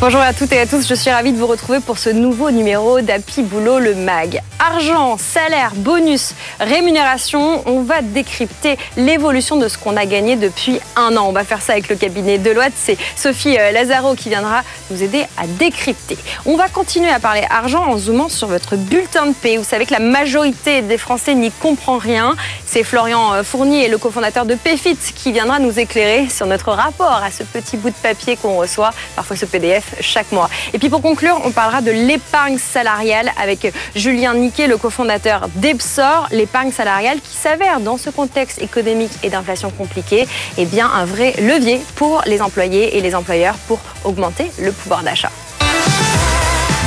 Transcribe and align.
Bonjour 0.00 0.22
à 0.22 0.32
toutes 0.32 0.50
et 0.52 0.58
à 0.58 0.64
tous, 0.64 0.88
je 0.88 0.94
suis 0.94 1.10
ravie 1.10 1.30
de 1.30 1.36
vous 1.36 1.46
retrouver 1.46 1.78
pour 1.78 1.98
ce 1.98 2.08
nouveau 2.08 2.50
numéro 2.50 3.02
d'Happy 3.02 3.42
Boulot 3.42 3.78
le 3.78 3.94
MAG. 3.94 4.40
Argent, 4.58 5.18
salaire, 5.18 5.72
bonus, 5.74 6.34
rémunération, 6.58 7.62
on 7.66 7.82
va 7.82 8.00
décrypter 8.00 8.78
l'évolution 8.96 9.56
de 9.56 9.68
ce 9.68 9.76
qu'on 9.76 9.98
a 9.98 10.06
gagné 10.06 10.36
depuis 10.36 10.80
un 10.96 11.18
an. 11.18 11.26
On 11.28 11.32
va 11.32 11.44
faire 11.44 11.60
ça 11.60 11.72
avec 11.72 11.90
le 11.90 11.96
cabinet 11.96 12.38
Deloitte, 12.38 12.72
c'est 12.76 12.96
Sophie 13.14 13.58
euh, 13.58 13.72
Lazaro 13.72 14.14
qui 14.14 14.30
viendra 14.30 14.62
nous 14.90 15.02
aider 15.02 15.24
à 15.36 15.46
décrypter. 15.46 16.16
On 16.46 16.56
va 16.56 16.68
continuer 16.68 17.10
à 17.10 17.20
parler 17.20 17.42
argent 17.50 17.84
en 17.84 17.98
zoomant 17.98 18.30
sur 18.30 18.48
votre 18.48 18.76
bulletin 18.76 19.26
de 19.26 19.34
paie. 19.34 19.58
Vous 19.58 19.64
savez 19.64 19.84
que 19.84 19.92
la 19.92 20.00
majorité 20.00 20.80
des 20.80 20.96
Français 20.96 21.34
n'y 21.34 21.50
comprend 21.50 21.98
rien. 21.98 22.36
C'est 22.64 22.84
Florian 22.84 23.34
euh, 23.34 23.42
Fournier, 23.42 23.88
le 23.88 23.98
cofondateur 23.98 24.46
de 24.46 24.54
PayFit, 24.54 24.96
qui 25.14 25.32
viendra 25.32 25.58
nous 25.58 25.78
éclairer 25.78 26.30
sur 26.30 26.46
notre 26.46 26.72
rapport 26.72 27.20
à 27.22 27.30
ce 27.30 27.42
petit 27.42 27.76
bout 27.76 27.90
de 27.90 27.94
papier 27.96 28.36
qu'on 28.36 28.56
reçoit, 28.56 28.92
parfois 29.14 29.36
ce 29.36 29.44
PDF 29.44 29.89
chaque 30.00 30.32
mois. 30.32 30.48
Et 30.72 30.78
puis 30.78 30.88
pour 30.88 31.02
conclure, 31.02 31.40
on 31.44 31.50
parlera 31.50 31.80
de 31.80 31.90
l'épargne 31.90 32.58
salariale 32.58 33.32
avec 33.40 33.72
Julien 33.94 34.34
Niquet, 34.34 34.66
le 34.66 34.76
cofondateur 34.76 35.48
d'Epsor, 35.56 36.28
l'épargne 36.30 36.72
salariale 36.72 37.20
qui 37.20 37.36
s'avère 37.36 37.80
dans 37.80 37.96
ce 37.96 38.10
contexte 38.10 38.60
économique 38.62 39.12
et 39.22 39.30
d'inflation 39.30 39.70
compliqué, 39.70 40.26
eh 40.58 40.66
bien 40.66 40.90
un 40.90 41.04
vrai 41.04 41.34
levier 41.40 41.80
pour 41.96 42.22
les 42.26 42.42
employés 42.42 42.96
et 42.96 43.00
les 43.00 43.14
employeurs 43.14 43.56
pour 43.66 43.80
augmenter 44.04 44.50
le 44.60 44.72
pouvoir 44.72 45.02
d'achat. 45.02 45.30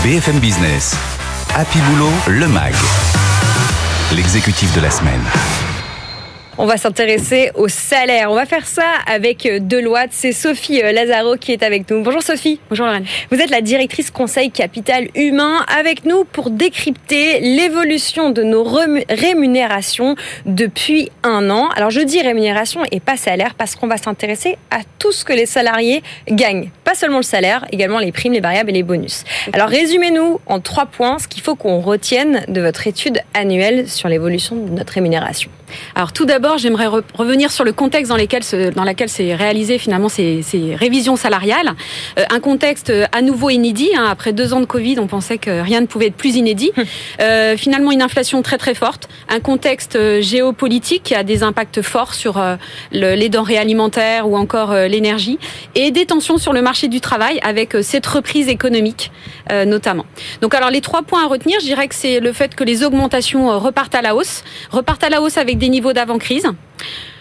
BFM 0.03 0.39
Business, 0.39 0.95
Happy 1.55 1.79
Boulot, 1.79 2.11
le 2.27 2.47
MAG, 2.47 2.73
l'exécutif 4.11 4.73
de 4.75 4.81
la 4.81 4.91
semaine. 4.91 5.23
On 6.59 6.67
va 6.67 6.77
s'intéresser 6.77 7.49
au 7.55 7.67
salaire. 7.67 8.29
On 8.29 8.35
va 8.35 8.45
faire 8.45 8.67
ça 8.67 8.85
avec 9.07 9.47
Deloitte. 9.67 10.11
C'est 10.11 10.33
Sophie 10.33 10.83
euh, 10.83 10.91
Lazaro 10.91 11.35
qui 11.35 11.51
est 11.51 11.63
avec 11.63 11.89
nous. 11.89 12.03
Bonjour 12.03 12.21
Sophie. 12.21 12.59
Bonjour 12.69 12.85
Lorraine. 12.85 13.05
Vous 13.31 13.39
êtes 13.39 13.49
la 13.49 13.61
directrice 13.61 14.11
conseil 14.11 14.51
capital 14.51 15.07
humain 15.15 15.65
avec 15.67 16.05
nous 16.05 16.25
pour 16.25 16.51
décrypter 16.51 17.39
l'évolution 17.39 18.29
de 18.29 18.43
nos 18.43 18.63
rémunérations 18.63 20.15
depuis 20.45 21.09
un 21.23 21.49
an. 21.49 21.69
Alors 21.69 21.89
je 21.89 22.01
dis 22.01 22.21
rémunération 22.21 22.81
et 22.91 22.99
pas 22.99 23.17
salaire 23.17 23.55
parce 23.55 23.75
qu'on 23.75 23.87
va 23.87 23.97
s'intéresser 23.97 24.59
à 24.69 24.81
tout 24.99 25.11
ce 25.11 25.25
que 25.25 25.33
les 25.33 25.47
salariés 25.47 26.03
gagnent. 26.29 26.69
Pas 26.83 26.93
seulement 26.93 27.17
le 27.17 27.23
salaire, 27.23 27.65
également 27.71 27.97
les 27.97 28.11
primes, 28.11 28.33
les 28.33 28.41
variables 28.41 28.69
et 28.69 28.73
les 28.73 28.83
bonus. 28.83 29.23
Alors 29.53 29.69
résumez-nous 29.69 30.39
en 30.45 30.59
trois 30.59 30.85
points 30.85 31.17
ce 31.17 31.27
qu'il 31.27 31.41
faut 31.41 31.55
qu'on 31.55 31.79
retienne 31.79 32.45
de 32.47 32.61
votre 32.61 32.85
étude 32.85 33.21
annuelle 33.33 33.89
sur 33.89 34.07
l'évolution 34.07 34.55
de 34.55 34.69
notre 34.69 34.93
rémunération. 34.93 35.49
Alors 35.95 36.13
tout 36.13 36.25
d'abord, 36.25 36.57
j'aimerais 36.57 36.87
revenir 36.87 37.51
sur 37.51 37.63
le 37.63 37.73
contexte 37.73 38.09
dans, 38.09 38.17
lequel 38.17 38.43
dans 38.75 38.83
lequel 38.83 39.09
s'est 39.09 39.35
réalisé 39.35 39.77
finalement 39.77 40.09
ces, 40.09 40.41
ces 40.41 40.75
révisions 40.75 41.15
salariales. 41.15 41.73
Euh, 42.17 42.23
un 42.29 42.39
contexte 42.39 42.89
euh, 42.89 43.05
à 43.11 43.21
nouveau 43.21 43.49
inédit. 43.49 43.91
Hein. 43.95 44.05
Après 44.09 44.33
deux 44.33 44.53
ans 44.53 44.59
de 44.59 44.65
Covid, 44.65 44.99
on 44.99 45.07
pensait 45.07 45.37
que 45.37 45.61
rien 45.61 45.81
ne 45.81 45.85
pouvait 45.85 46.07
être 46.07 46.15
plus 46.15 46.35
inédit. 46.35 46.71
Euh, 47.19 47.57
finalement, 47.57 47.91
une 47.91 48.01
inflation 48.01 48.41
très 48.41 48.57
très 48.57 48.73
forte, 48.73 49.07
un 49.29 49.39
contexte 49.39 49.97
géopolitique 50.21 51.03
qui 51.03 51.15
a 51.15 51.23
des 51.23 51.43
impacts 51.43 51.81
forts 51.81 52.13
sur 52.13 52.41
le, 52.91 53.15
les 53.15 53.29
denrées 53.29 53.57
alimentaires 53.57 54.27
ou 54.27 54.35
encore 54.35 54.73
l'énergie, 54.73 55.37
et 55.75 55.91
des 55.91 56.05
tensions 56.05 56.37
sur 56.37 56.53
le 56.53 56.61
marché 56.61 56.87
du 56.87 57.01
travail 57.01 57.39
avec 57.43 57.75
cette 57.81 58.05
reprise 58.05 58.47
économique 58.47 59.11
notamment. 59.65 60.05
Donc 60.41 60.55
alors 60.55 60.69
les 60.69 60.81
trois 60.81 61.03
points 61.03 61.23
à 61.23 61.27
retenir, 61.27 61.59
je 61.59 61.65
dirais 61.65 61.87
que 61.87 61.95
c'est 61.95 62.19
le 62.19 62.33
fait 62.33 62.55
que 62.55 62.63
les 62.63 62.83
augmentations 62.83 63.57
repartent 63.59 63.95
à 63.95 64.01
la 64.01 64.15
hausse, 64.15 64.43
repartent 64.71 65.03
à 65.03 65.09
la 65.09 65.21
hausse 65.21 65.37
avec 65.37 65.57
des 65.57 65.62
niveaux 65.69 65.93
d'avant-crise. 65.93 66.47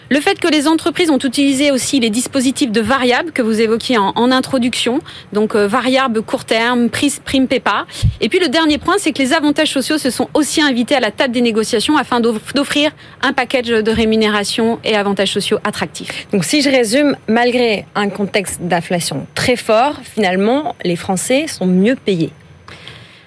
Le 0.09 0.19
fait 0.19 0.39
que 0.39 0.47
les 0.47 0.67
entreprises 0.67 1.09
ont 1.09 1.17
utilisé 1.17 1.71
aussi 1.71 1.99
les 1.99 2.09
dispositifs 2.09 2.71
de 2.71 2.81
variables 2.81 3.31
que 3.31 3.41
vous 3.41 3.61
évoquiez 3.61 3.97
en, 3.97 4.31
introduction, 4.31 4.99
donc 5.31 5.55
euh, 5.55 5.67
variables 5.67 6.21
court 6.21 6.45
terme, 6.45 6.89
prise, 6.89 7.19
prime 7.23 7.47
PEPA. 7.47 7.85
Et 8.21 8.29
puis 8.29 8.39
le 8.39 8.47
dernier 8.47 8.77
point, 8.77 8.95
c'est 8.99 9.11
que 9.11 9.19
les 9.19 9.33
avantages 9.33 9.71
sociaux 9.71 9.97
se 9.97 10.09
sont 10.09 10.29
aussi 10.33 10.61
invités 10.61 10.95
à 10.95 10.99
la 10.99 11.09
table 11.09 11.33
des 11.33 11.41
négociations 11.41 11.97
afin 11.97 12.19
d'offrir 12.19 12.91
un 13.21 13.33
package 13.33 13.67
de 13.67 13.91
rémunération 13.91 14.79
et 14.83 14.95
avantages 14.95 15.31
sociaux 15.31 15.57
attractifs. 15.63 16.27
Donc 16.31 16.43
si 16.43 16.61
je 16.61 16.69
résume, 16.69 17.15
malgré 17.27 17.85
un 17.95 18.09
contexte 18.09 18.61
d'inflation 18.61 19.25
très 19.33 19.55
fort, 19.55 19.99
finalement, 20.03 20.75
les 20.83 20.95
Français 20.95 21.47
sont 21.47 21.65
mieux 21.65 21.95
payés. 21.95 22.31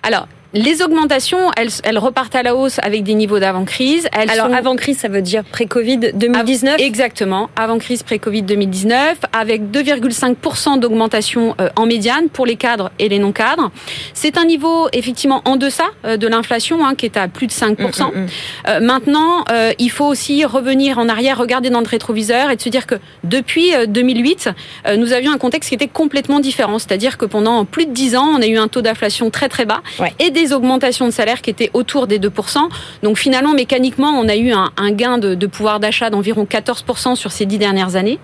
Alors, 0.05 0.29
les 0.57 0.83
augmentations, 0.83 1.51
elles, 1.57 1.99
repartent 1.99 2.35
à 2.35 2.43
la 2.43 2.57
hausse 2.57 2.79
avec 2.83 3.03
des 3.05 3.15
niveaux 3.15 3.39
d'avant-crise. 3.39 4.09
Alors, 4.13 4.53
avant-crise, 4.53 4.99
ça 4.99 5.09
veut 5.09 5.23
dire 5.23 5.45
pré-Covid 5.45 6.13
2019 6.15 6.81
Exactement, 6.81 7.51
avant-crise 7.57 8.03
pré-Covid 8.03 8.43
2019, 8.43 9.19
avec 9.33 9.71
2,5% 9.71 10.79
d'augmentation 10.79 11.55
euh, 11.61 11.69
en 11.77 11.87
médiane 11.87 12.29
pour 12.31 12.47
les 12.47 12.57
cadres 12.57 12.91
et 12.99 13.09
les 13.09 13.19
non-cadres. 13.19 13.71
C'est 14.15 14.39
un 14.39 14.45
niveau, 14.45 14.89
effectivement, 14.93 15.43
en 15.45 15.57
deçà 15.57 15.85
euh, 16.05 16.17
de 16.17 16.27
l'inflation, 16.27 16.85
hein, 16.85 16.95
qui 16.95 17.05
est 17.05 17.19
à 17.19 17.29
plus 17.29 17.47
de 17.47 17.53
5%. 17.53 17.77
Mm, 17.77 17.77
mm, 17.77 18.21
mm. 18.23 18.27
euh, 18.69 18.81
maintenant, 18.81 19.45
il 19.79 19.91
faut 19.91 20.07
aussi 20.07 20.45
revenir 20.45 20.99
en 20.99 21.09
arrière, 21.09 21.39
regarder 21.39 21.71
dans 21.71 21.81
le 21.81 21.87
rétroviseur 21.87 22.51
et 22.51 22.57
de 22.57 22.63
se 22.63 22.69
dire 22.69 22.87
que 22.87 22.95
depuis 23.25 23.73
2008, 23.89 24.51
nous 24.97 25.13
avions 25.13 25.33
un 25.33 25.39
contexte 25.39 25.69
qui 25.69 25.75
était 25.75 25.89
complètement 25.89 26.41
différent. 26.41 26.79
C'est-à-dire 26.79 27.19
que 27.19 27.27
pendant 27.27 27.65
plus 27.65 27.87
de 27.87 27.93
10 27.93 28.17
ans, 28.17 28.29
on 28.37 28.43
a 28.43 28.47
eu 28.47 28.57
un 28.57 28.69
taux 28.69 28.83
d'inflation 28.83 29.31
très 29.31 29.49
très 29.49 29.65
bas 29.65 29.83
et 30.19 30.31
des 30.31 30.46
augmentations 30.53 31.07
de 31.07 31.11
salaire 31.11 31.43
qui 31.43 31.51
étaient 31.51 31.71
autour 31.75 32.07
des 32.07 32.19
2%. 32.19 32.59
Donc 33.03 33.19
finalement, 33.19 33.55
mécaniquement, 33.55 34.11
on 34.11 34.29
a 34.29 34.37
eu 34.37 34.53
un, 34.53 34.91
gain 34.93 35.19
de, 35.19 35.47
pouvoir 35.47 35.81
d'achat 35.81 36.11
d'environ 36.11 36.45
14% 36.45 37.15
sur 37.17 37.33
ces 37.33 37.47
dix 37.47 37.59
dernières 37.59 37.97
années. 37.97 38.19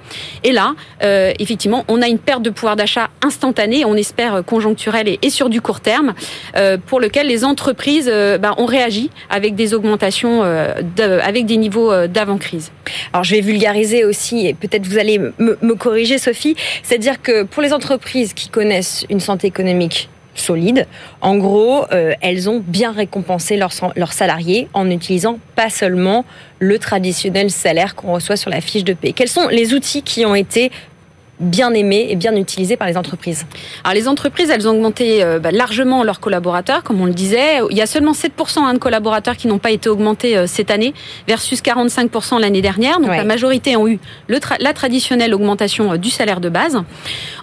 Et 0.44 0.52
là, 0.52 0.74
euh, 1.02 1.32
effectivement, 1.38 1.84
on 1.88 2.02
a 2.02 2.08
une 2.08 2.18
perte 2.18 2.42
de 2.42 2.50
pouvoir 2.50 2.76
d'achat 2.76 3.10
instantanée, 3.22 3.84
on 3.84 3.94
espère 3.94 4.44
conjoncturelle 4.44 5.18
et, 5.20 5.30
sur 5.30 5.48
du 5.48 5.60
court 5.60 5.80
terme, 5.80 6.14
euh, 6.56 6.76
pour 6.78 7.00
lequel 7.00 7.26
les 7.26 7.44
entreprises 7.44 8.10
euh, 8.12 8.38
ben, 8.38 8.54
ont 8.58 8.66
réagi 8.66 9.10
avec 9.30 9.54
des 9.54 9.74
augmentations, 9.74 10.42
avec 10.42 11.46
des 11.46 11.56
niveaux 11.56 12.06
d'avant-crise. 12.06 12.70
Alors 13.12 13.24
je 13.24 13.34
vais 13.34 13.40
vulgariser 13.40 14.04
aussi, 14.04 14.46
et 14.46 14.54
peut-être 14.54 14.86
vous 14.86 14.98
allez 14.98 15.18
me 15.18 15.74
corriger, 15.74 16.18
Sophie, 16.18 16.56
c'est-à-dire 16.82 17.22
que 17.22 17.44
pour 17.44 17.62
les 17.62 17.72
entreprises 17.72 18.34
qui 18.34 18.48
connaissent 18.48 19.06
une 19.10 19.20
santé 19.20 19.46
économique 19.46 20.08
solide. 20.34 20.86
En 21.20 21.36
gros, 21.36 21.84
euh, 21.92 22.14
elles 22.20 22.48
ont 22.48 22.62
bien 22.66 22.92
récompensé 22.92 23.56
leurs, 23.56 23.72
leurs 23.96 24.12
salariés 24.12 24.68
en 24.74 24.90
utilisant 24.90 25.38
pas 25.56 25.70
seulement 25.70 26.24
le 26.58 26.78
traditionnel 26.78 27.50
salaire 27.50 27.94
qu'on 27.94 28.12
reçoit 28.14 28.36
sur 28.36 28.50
la 28.50 28.60
fiche 28.60 28.84
de 28.84 28.94
paie. 28.94 29.12
Quels 29.12 29.28
sont 29.28 29.48
les 29.48 29.74
outils 29.74 30.02
qui 30.02 30.24
ont 30.24 30.34
été 30.34 30.70
bien 31.42 31.74
aimé 31.74 32.06
et 32.08 32.16
bien 32.16 32.34
utilisé 32.36 32.76
par 32.76 32.88
les 32.88 32.96
entreprises 32.96 33.46
Alors 33.84 33.94
les 33.94 34.08
entreprises, 34.08 34.50
elles 34.50 34.66
ont 34.68 34.72
augmenté 34.72 35.22
euh, 35.22 35.38
bah, 35.38 35.50
largement 35.50 36.04
leurs 36.04 36.20
collaborateurs, 36.20 36.82
comme 36.82 37.00
on 37.00 37.06
le 37.06 37.12
disait. 37.12 37.60
Il 37.70 37.76
y 37.76 37.82
a 37.82 37.86
seulement 37.86 38.12
7% 38.12 38.60
hein, 38.60 38.74
de 38.74 38.78
collaborateurs 38.78 39.36
qui 39.36 39.48
n'ont 39.48 39.58
pas 39.58 39.70
été 39.70 39.88
augmentés 39.88 40.36
euh, 40.36 40.46
cette 40.46 40.70
année, 40.70 40.94
versus 41.26 41.62
45% 41.62 42.40
l'année 42.40 42.62
dernière. 42.62 43.00
Donc 43.00 43.08
la 43.08 43.24
majorité 43.24 43.76
ont 43.76 43.88
eu 43.88 43.98
le 44.28 44.40
la 44.58 44.72
traditionnelle 44.72 45.34
augmentation 45.34 45.92
euh, 45.92 45.96
du 45.96 46.10
salaire 46.10 46.40
de 46.40 46.48
base. 46.48 46.78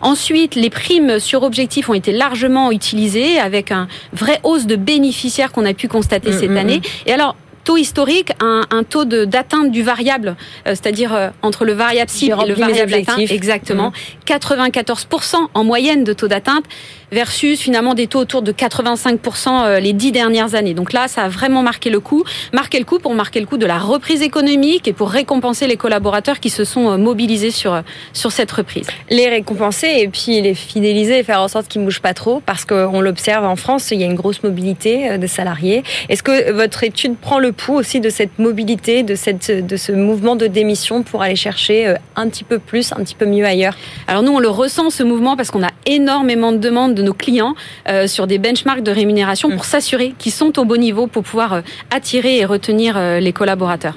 Ensuite, 0.01 0.55
les 0.55 0.69
primes 0.69 1.19
sur 1.19 1.43
objectif 1.43 1.89
ont 1.89 1.93
été 1.93 2.11
largement 2.11 2.71
utilisées, 2.71 3.39
avec 3.39 3.71
un 3.71 3.87
vrai 4.13 4.39
hausse 4.43 4.65
de 4.65 4.75
bénéficiaires 4.75 5.51
qu'on 5.51 5.65
a 5.65 5.73
pu 5.73 5.87
constater 5.87 6.31
mm, 6.31 6.39
cette 6.39 6.51
mm, 6.51 6.57
année. 6.57 6.77
Mm. 6.77 7.09
Et 7.09 7.13
alors, 7.13 7.35
taux 7.69 7.77
historique, 7.77 8.31
un, 8.41 8.63
un 8.71 8.83
taux 8.83 9.05
d'atteinte 9.05 9.69
du 9.69 9.83
variable, 9.83 10.35
euh, 10.65 10.71
c'est-à-dire 10.71 11.13
euh, 11.13 11.29
entre 11.43 11.65
le 11.65 11.73
variable 11.73 12.09
cible 12.09 12.35
et 12.43 12.47
le 12.47 12.55
variable 12.55 12.95
atteint, 12.95 13.17
exactement, 13.19 13.93
94% 14.25 15.35
mmh. 15.35 15.47
en 15.53 15.63
moyenne 15.63 16.03
de 16.03 16.13
taux 16.13 16.27
d'atteinte 16.27 16.63
versus 17.11 17.59
finalement 17.59 17.93
des 17.93 18.07
taux 18.07 18.19
autour 18.19 18.41
de 18.41 18.51
85% 18.51 19.65
euh, 19.65 19.79
les 19.79 19.93
dix 19.93 20.11
dernières 20.11 20.55
années. 20.55 20.73
Donc 20.73 20.93
là, 20.93 21.07
ça 21.07 21.23
a 21.23 21.29
vraiment 21.29 21.61
marqué 21.61 21.91
le 21.91 21.99
coup, 21.99 22.23
marqué 22.53 22.79
le 22.79 22.85
coup 22.85 22.97
pour 22.97 23.13
marquer 23.13 23.39
le 23.39 23.45
coup 23.45 23.57
de 23.57 23.67
la 23.67 23.77
reprise 23.77 24.23
économique 24.23 24.87
et 24.87 24.93
pour 24.93 25.11
récompenser 25.11 25.67
les 25.67 25.77
collaborateurs 25.77 26.39
qui 26.39 26.49
se 26.49 26.63
sont 26.63 26.97
mobilisés 26.97 27.51
sur 27.51 27.83
sur 28.13 28.31
cette 28.31 28.51
reprise. 28.51 28.87
Les 29.11 29.29
récompenser 29.29 29.87
et 29.97 30.07
puis 30.07 30.41
les 30.41 30.55
fidéliser 30.55 31.19
et 31.19 31.23
faire 31.23 31.41
en 31.41 31.47
sorte 31.47 31.67
qu'ils 31.67 31.81
ne 31.81 31.85
bougent 31.85 32.01
pas 32.01 32.15
trop 32.15 32.41
parce 32.43 32.65
qu'on 32.65 32.99
l'observe 32.99 33.45
en 33.45 33.55
France, 33.55 33.91
il 33.91 33.99
y 33.99 34.03
a 34.03 34.07
une 34.07 34.15
grosse 34.15 34.41
mobilité 34.41 35.19
des 35.19 35.27
salariés. 35.27 35.83
Est-ce 36.09 36.23
que 36.23 36.51
votre 36.51 36.83
étude 36.83 37.15
prend 37.15 37.37
le 37.37 37.51
aussi 37.67 37.99
de 37.99 38.09
cette 38.09 38.39
mobilité, 38.39 39.03
de, 39.03 39.15
cette, 39.15 39.65
de 39.65 39.77
ce 39.77 39.91
mouvement 39.91 40.35
de 40.35 40.47
démission 40.47 41.03
pour 41.03 41.21
aller 41.21 41.35
chercher 41.35 41.87
euh, 41.87 41.95
un 42.15 42.29
petit 42.29 42.43
peu 42.43 42.59
plus, 42.59 42.91
un 42.93 43.03
petit 43.03 43.15
peu 43.15 43.25
mieux 43.25 43.45
ailleurs 43.45 43.75
Alors 44.07 44.23
nous, 44.23 44.31
on 44.31 44.39
le 44.39 44.49
ressent 44.49 44.89
ce 44.89 45.03
mouvement 45.03 45.35
parce 45.35 45.51
qu'on 45.51 45.63
a 45.63 45.71
énormément 45.85 46.51
de 46.51 46.57
demandes 46.57 46.95
de 46.95 47.03
nos 47.03 47.13
clients 47.13 47.55
euh, 47.87 48.07
sur 48.07 48.27
des 48.27 48.37
benchmarks 48.37 48.83
de 48.83 48.91
rémunération 48.91 49.49
pour 49.49 49.61
mm. 49.61 49.63
s'assurer 49.63 50.13
qu'ils 50.17 50.31
sont 50.31 50.57
au 50.59 50.65
bon 50.65 50.79
niveau 50.79 51.07
pour 51.07 51.23
pouvoir 51.23 51.53
euh, 51.53 51.61
attirer 51.91 52.37
et 52.37 52.45
retenir 52.45 52.99
les 53.19 53.33
collaborateurs. 53.33 53.95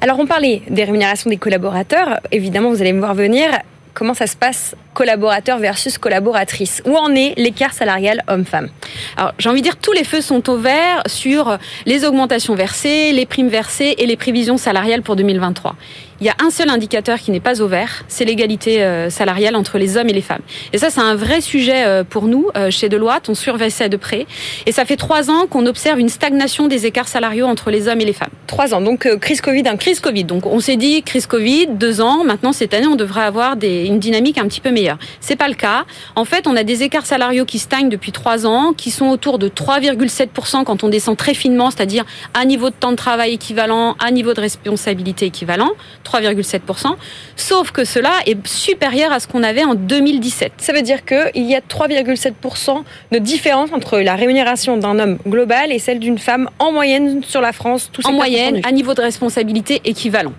Alors 0.00 0.18
on 0.18 0.26
parlait 0.26 0.62
des 0.68 0.84
rémunérations 0.84 1.30
des 1.30 1.36
collaborateurs, 1.36 2.20
évidemment 2.30 2.70
vous 2.70 2.80
allez 2.80 2.92
me 2.92 2.98
voir 2.98 3.14
venir 3.14 3.48
comment 3.94 4.14
ça 4.14 4.26
se 4.26 4.36
passe 4.36 4.74
collaborateurs 4.98 5.58
versus 5.58 5.96
collaboratrices. 5.96 6.82
Où 6.84 6.96
en 6.96 7.14
est 7.14 7.34
l'écart 7.36 7.72
salarial 7.72 8.24
homme-femme? 8.26 8.68
Alors, 9.16 9.32
j'ai 9.38 9.48
envie 9.48 9.60
de 9.60 9.64
dire, 9.64 9.76
tous 9.76 9.92
les 9.92 10.02
feux 10.02 10.20
sont 10.20 10.50
au 10.50 10.56
vert 10.56 11.04
sur 11.06 11.56
les 11.86 12.04
augmentations 12.04 12.56
versées, 12.56 13.12
les 13.12 13.24
primes 13.24 13.48
versées 13.48 13.94
et 13.98 14.06
les 14.06 14.16
prévisions 14.16 14.56
salariales 14.56 15.02
pour 15.02 15.14
2023 15.14 15.76
il 16.20 16.26
y 16.26 16.30
a 16.30 16.34
un 16.40 16.50
seul 16.50 16.68
indicateur 16.68 17.18
qui 17.18 17.30
n'est 17.30 17.40
pas 17.40 17.62
au 17.62 17.68
vert, 17.68 18.04
c'est 18.08 18.24
l'égalité 18.24 18.82
euh, 18.82 19.08
salariale 19.08 19.54
entre 19.54 19.78
les 19.78 19.96
hommes 19.96 20.08
et 20.08 20.12
les 20.12 20.20
femmes. 20.20 20.42
Et 20.72 20.78
ça, 20.78 20.90
c'est 20.90 21.00
un 21.00 21.14
vrai 21.14 21.40
sujet 21.40 21.86
euh, 21.86 22.02
pour 22.02 22.26
nous 22.26 22.48
euh, 22.56 22.70
chez 22.70 22.88
Deloitte. 22.88 23.28
On 23.28 23.34
surveille 23.34 23.70
ça 23.70 23.88
de 23.88 23.96
près. 23.96 24.26
Et 24.66 24.72
ça 24.72 24.84
fait 24.84 24.96
trois 24.96 25.30
ans 25.30 25.46
qu'on 25.48 25.66
observe 25.66 26.00
une 26.00 26.08
stagnation 26.08 26.66
des 26.66 26.86
écarts 26.86 27.08
salariaux 27.08 27.46
entre 27.46 27.70
les 27.70 27.88
hommes 27.88 28.00
et 28.00 28.04
les 28.04 28.12
femmes. 28.12 28.30
Trois 28.46 28.74
ans. 28.74 28.80
Donc 28.80 29.08
crise 29.20 29.40
Covid, 29.40 29.68
un 29.68 29.76
crise 29.76 30.00
Covid. 30.00 30.24
Donc 30.24 30.46
on 30.46 30.60
s'est 30.60 30.76
dit 30.76 31.02
crise 31.02 31.26
Covid, 31.26 31.68
deux 31.68 32.00
ans. 32.00 32.24
Maintenant 32.24 32.52
cette 32.52 32.74
année, 32.74 32.86
on 32.86 32.96
devrait 32.96 33.22
avoir 33.22 33.56
des, 33.56 33.84
une 33.86 34.00
dynamique 34.00 34.38
un 34.38 34.48
petit 34.48 34.60
peu 34.60 34.70
meilleure. 34.70 34.87
C'est 35.20 35.36
pas 35.36 35.48
le 35.48 35.54
cas. 35.54 35.84
En 36.16 36.24
fait, 36.24 36.46
on 36.46 36.56
a 36.56 36.62
des 36.62 36.82
écarts 36.82 37.06
salariaux 37.06 37.44
qui 37.44 37.58
stagnent 37.58 37.88
depuis 37.88 38.12
trois 38.12 38.46
ans, 38.46 38.72
qui 38.72 38.90
sont 38.90 39.06
autour 39.06 39.38
de 39.38 39.48
3,7% 39.48 40.64
quand 40.64 40.84
on 40.84 40.88
descend 40.88 41.16
très 41.16 41.34
finement, 41.34 41.70
c'est-à-dire 41.70 42.04
à 42.34 42.44
niveau 42.44 42.70
de 42.70 42.74
temps 42.74 42.92
de 42.92 42.96
travail 42.96 43.34
équivalent, 43.34 43.96
à 43.98 44.10
niveau 44.10 44.34
de 44.34 44.40
responsabilité 44.40 45.26
équivalent. 45.26 45.70
3,7%, 46.04 46.96
sauf 47.36 47.70
que 47.70 47.84
cela 47.84 48.12
est 48.26 48.46
supérieur 48.46 49.12
à 49.12 49.20
ce 49.20 49.28
qu'on 49.28 49.42
avait 49.42 49.64
en 49.64 49.74
2017. 49.74 50.52
Ça 50.58 50.72
veut 50.72 50.82
dire 50.82 51.04
qu'il 51.04 51.44
y 51.44 51.54
a 51.54 51.60
3,7% 51.60 52.82
de 53.12 53.18
différence 53.18 53.72
entre 53.72 53.98
la 53.98 54.14
rémunération 54.14 54.76
d'un 54.76 54.98
homme 54.98 55.18
global 55.26 55.72
et 55.72 55.78
celle 55.78 55.98
d'une 55.98 56.18
femme 56.18 56.48
en 56.58 56.72
moyenne 56.72 57.22
sur 57.24 57.40
la 57.40 57.52
France, 57.52 57.90
En 58.04 58.12
moyenne, 58.12 58.60
à 58.64 58.72
niveau 58.72 58.94
de 58.94 59.00
responsabilité 59.00 59.80
équivalent. 59.84 60.32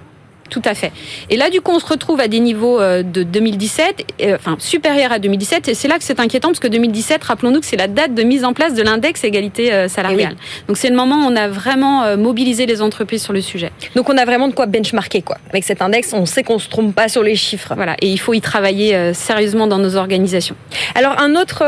Tout 0.49 0.61
à 0.65 0.73
fait. 0.73 0.91
Et 1.29 1.37
là, 1.37 1.49
du 1.49 1.61
coup, 1.61 1.71
on 1.71 1.79
se 1.79 1.85
retrouve 1.85 2.19
à 2.19 2.27
des 2.27 2.39
niveaux 2.39 2.79
euh, 2.79 3.03
de 3.03 3.23
2017, 3.23 4.15
euh, 4.21 4.35
enfin 4.35 4.55
supérieurs 4.59 5.11
à 5.11 5.19
2017, 5.19 5.67
et 5.67 5.73
c'est 5.75 5.87
là 5.87 5.97
que 5.97 6.03
c'est 6.03 6.19
inquiétant 6.19 6.49
parce 6.49 6.59
que 6.59 6.67
2017, 6.67 7.23
rappelons-nous 7.23 7.59
que 7.59 7.65
c'est 7.65 7.77
la 7.77 7.87
date 7.87 8.15
de 8.15 8.23
mise 8.23 8.43
en 8.43 8.53
place 8.53 8.73
de 8.73 8.81
l'index 8.81 9.23
égalité 9.23 9.71
euh, 9.71 9.87
salariale. 9.87 10.35
Eh 10.37 10.67
Donc 10.67 10.77
c'est 10.77 10.89
le 10.89 10.95
moment 10.95 11.17
où 11.17 11.31
on 11.31 11.35
a 11.35 11.47
vraiment 11.47 12.17
mobilisé 12.17 12.65
les 12.65 12.81
entreprises 12.81 13.21
sur 13.21 13.33
le 13.33 13.41
sujet. 13.41 13.71
Donc 13.95 14.09
on 14.09 14.17
a 14.17 14.25
vraiment 14.25 14.47
de 14.47 14.53
quoi 14.53 14.65
benchmarker 14.65 15.21
quoi. 15.21 15.37
Avec 15.49 15.63
cet 15.63 15.81
index, 15.81 16.13
on 16.13 16.25
sait 16.25 16.43
qu'on 16.43 16.59
se 16.59 16.69
trompe 16.69 16.95
pas 16.95 17.09
sur 17.09 17.23
les 17.23 17.35
chiffres. 17.35 17.73
Voilà, 17.75 17.95
et 18.01 18.07
il 18.07 18.19
faut 18.19 18.33
y 18.33 18.41
travailler 18.41 19.13
sérieusement 19.13 19.67
dans 19.67 19.77
nos 19.77 19.95
organisations. 19.95 20.55
Alors 20.95 21.19
un 21.19 21.35
autre, 21.35 21.63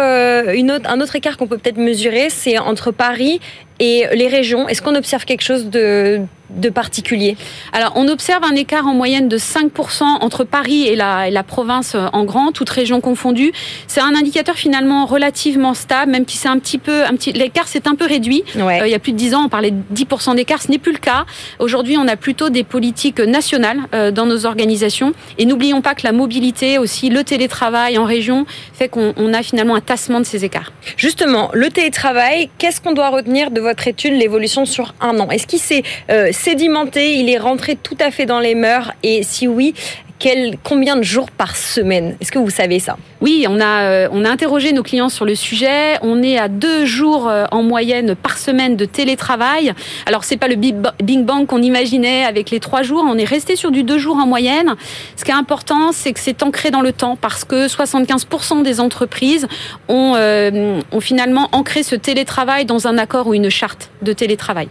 une 0.54 0.72
autre, 0.72 0.90
un 0.90 1.02
autre 1.02 1.16
écart 1.16 1.38
qu'on 1.38 1.48
peut 1.48 1.58
peut-être 1.58 1.78
mesurer, 1.78 2.30
c'est 2.30 2.58
entre 2.58 2.92
Paris 2.92 3.40
et 3.82 4.06
les 4.14 4.28
régions. 4.28 4.70
Est-ce 4.70 4.82
qu'on 4.82 4.96
observe 4.96 5.26
quelque 5.26 5.42
chose 5.42 5.66
de 5.66 6.22
de 6.56 6.70
particulier? 6.70 7.38
Alors, 7.74 7.94
on 7.96 8.08
observe 8.08 8.44
un 8.44 8.56
écart 8.56 8.88
en 8.88 8.94
moyenne 8.94 9.28
de 9.28 9.38
5% 9.38 10.04
entre 10.04 10.44
Paris 10.44 10.88
et 10.88 10.96
la, 10.96 11.30
la, 11.30 11.44
province 11.44 11.96
en 11.96 12.24
grand, 12.24 12.52
toutes 12.52 12.70
régions 12.70 13.02
confondues. 13.02 13.52
C'est 13.88 14.02
un 14.02 14.16
indicateur 14.16 14.56
finalement 14.56 15.06
relativement 15.06 15.74
stable, 15.74 16.12
même 16.12 16.26
si 16.28 16.38
c'est 16.38 16.48
un 16.48 16.60
petit 16.60 16.78
peu, 16.78 17.04
un 17.04 17.16
petit, 17.16 17.32
l'écart 17.32 17.68
s'est 17.68 17.88
un 17.88 17.96
peu 17.96 18.06
réduit. 18.06 18.44
Euh, 18.58 18.82
il 18.86 18.92
y 18.92 18.96
a 18.96 19.00
plus 19.00 19.12
de 19.12 19.18
10 19.18 19.36
ans, 19.36 19.44
on 19.46 19.50
parlait 19.50 19.72
de 19.72 19.82
10% 19.94 20.36
d'écart, 20.36 20.62
ce 20.62 20.70
n'est 20.70 20.78
plus 20.78 20.94
le 20.94 21.00
cas. 21.00 21.26
Aujourd'hui, 21.60 21.98
on 21.98 22.08
a 22.08 22.16
plutôt 22.16 22.50
des 22.50 22.64
politiques 22.64 23.20
nationales 23.20 23.80
euh, 23.94 24.12
dans 24.12 24.26
nos 24.26 24.46
organisations. 24.46 25.14
Et 25.38 25.46
n'oublions 25.46 25.82
pas 25.82 25.96
que 25.96 26.02
la 26.04 26.12
mobilité, 26.12 26.78
aussi 26.78 27.10
le 27.10 27.24
télétravail 27.24 27.98
en 27.98 28.06
région, 28.06 28.46
fait 28.74 28.90
qu'on 28.90 29.34
a 29.34 29.44
finalement 29.44 29.76
un 29.76 29.82
tassement 29.82 30.20
de 30.20 30.26
ces 30.26 30.46
écarts. 30.46 30.72
Justement, 30.98 31.50
le 31.54 31.70
télétravail, 31.70 32.50
qu'est-ce 32.58 32.82
qu'on 32.82 32.94
doit 32.94 33.10
retenir 33.10 33.52
de 33.52 33.62
votre 33.62 33.71
étude, 33.88 34.14
l'évolution 34.14 34.66
sur 34.66 34.94
un 35.02 35.20
an. 35.20 35.30
Est-ce 35.30 35.48
qu'il 35.48 35.60
s'est 35.60 35.84
euh, 36.10 36.32
sédimenté, 36.32 37.16
il 37.16 37.30
est 37.30 37.38
rentré 37.38 37.76
tout 37.76 37.98
à 38.00 38.12
fait 38.12 38.26
dans 38.26 38.40
les 38.40 38.56
mœurs? 38.56 38.94
Et 39.04 39.24
si 39.24 39.48
oui, 39.48 39.74
quel, 40.22 40.58
combien 40.64 40.98
de 40.98 41.02
jours 41.02 41.32
par 41.32 41.56
semaine? 41.56 42.16
Est-ce 42.22 42.32
que 42.32 42.38
vous 42.38 42.52
savez 42.52 42.78
ça? 42.78 42.96
Oui, 43.22 43.48
on 43.50 43.60
a, 43.60 43.82
euh, 43.82 44.08
on 44.12 44.24
a 44.24 44.30
interrogé 44.30 44.72
nos 44.72 44.84
clients 44.84 45.10
sur 45.10 45.26
le 45.26 45.34
sujet. 45.34 45.98
On 46.04 46.22
est 46.22 46.38
à 46.38 46.48
deux 46.48 46.86
jours 46.86 47.28
euh, 47.28 47.46
en 47.50 47.64
moyenne 47.64 48.14
par 48.14 48.38
semaine 48.38 48.76
de 48.76 48.86
télétravail. 48.86 49.74
Alors, 50.06 50.24
c'est 50.24 50.38
pas 50.38 50.48
le 50.48 50.58
Big 50.58 51.26
Bang 51.26 51.48
qu'on 51.48 51.64
imaginait 51.64 52.24
avec 52.24 52.52
les 52.52 52.60
trois 52.60 52.84
jours. 52.84 53.04
On 53.10 53.18
est 53.18 53.26
resté 53.26 53.56
sur 53.56 53.72
du 53.72 53.82
deux 53.82 53.98
jours 53.98 54.18
en 54.18 54.28
moyenne. 54.28 54.76
Ce 55.16 55.26
qui 55.26 55.32
est 55.32 55.34
important, 55.34 55.92
c'est 55.92 56.14
que 56.14 56.20
c'est 56.20 56.44
ancré 56.44 56.70
dans 56.70 56.82
le 56.82 56.94
temps 56.94 57.16
parce 57.20 57.44
que 57.44 57.68
75% 57.68 58.62
des 58.62 58.80
entreprises 58.80 59.48
ont, 59.90 60.14
euh, 60.16 60.82
ont 60.92 61.02
finalement 61.02 61.50
ancré 61.52 61.82
ce 61.82 61.96
télétravail 61.96 62.66
dans 62.66 62.86
un 62.86 63.00
accord 63.00 63.26
ou 63.26 63.34
une 63.34 63.50
charte 63.50 63.90
de 64.04 64.14
télétravail. 64.14 64.70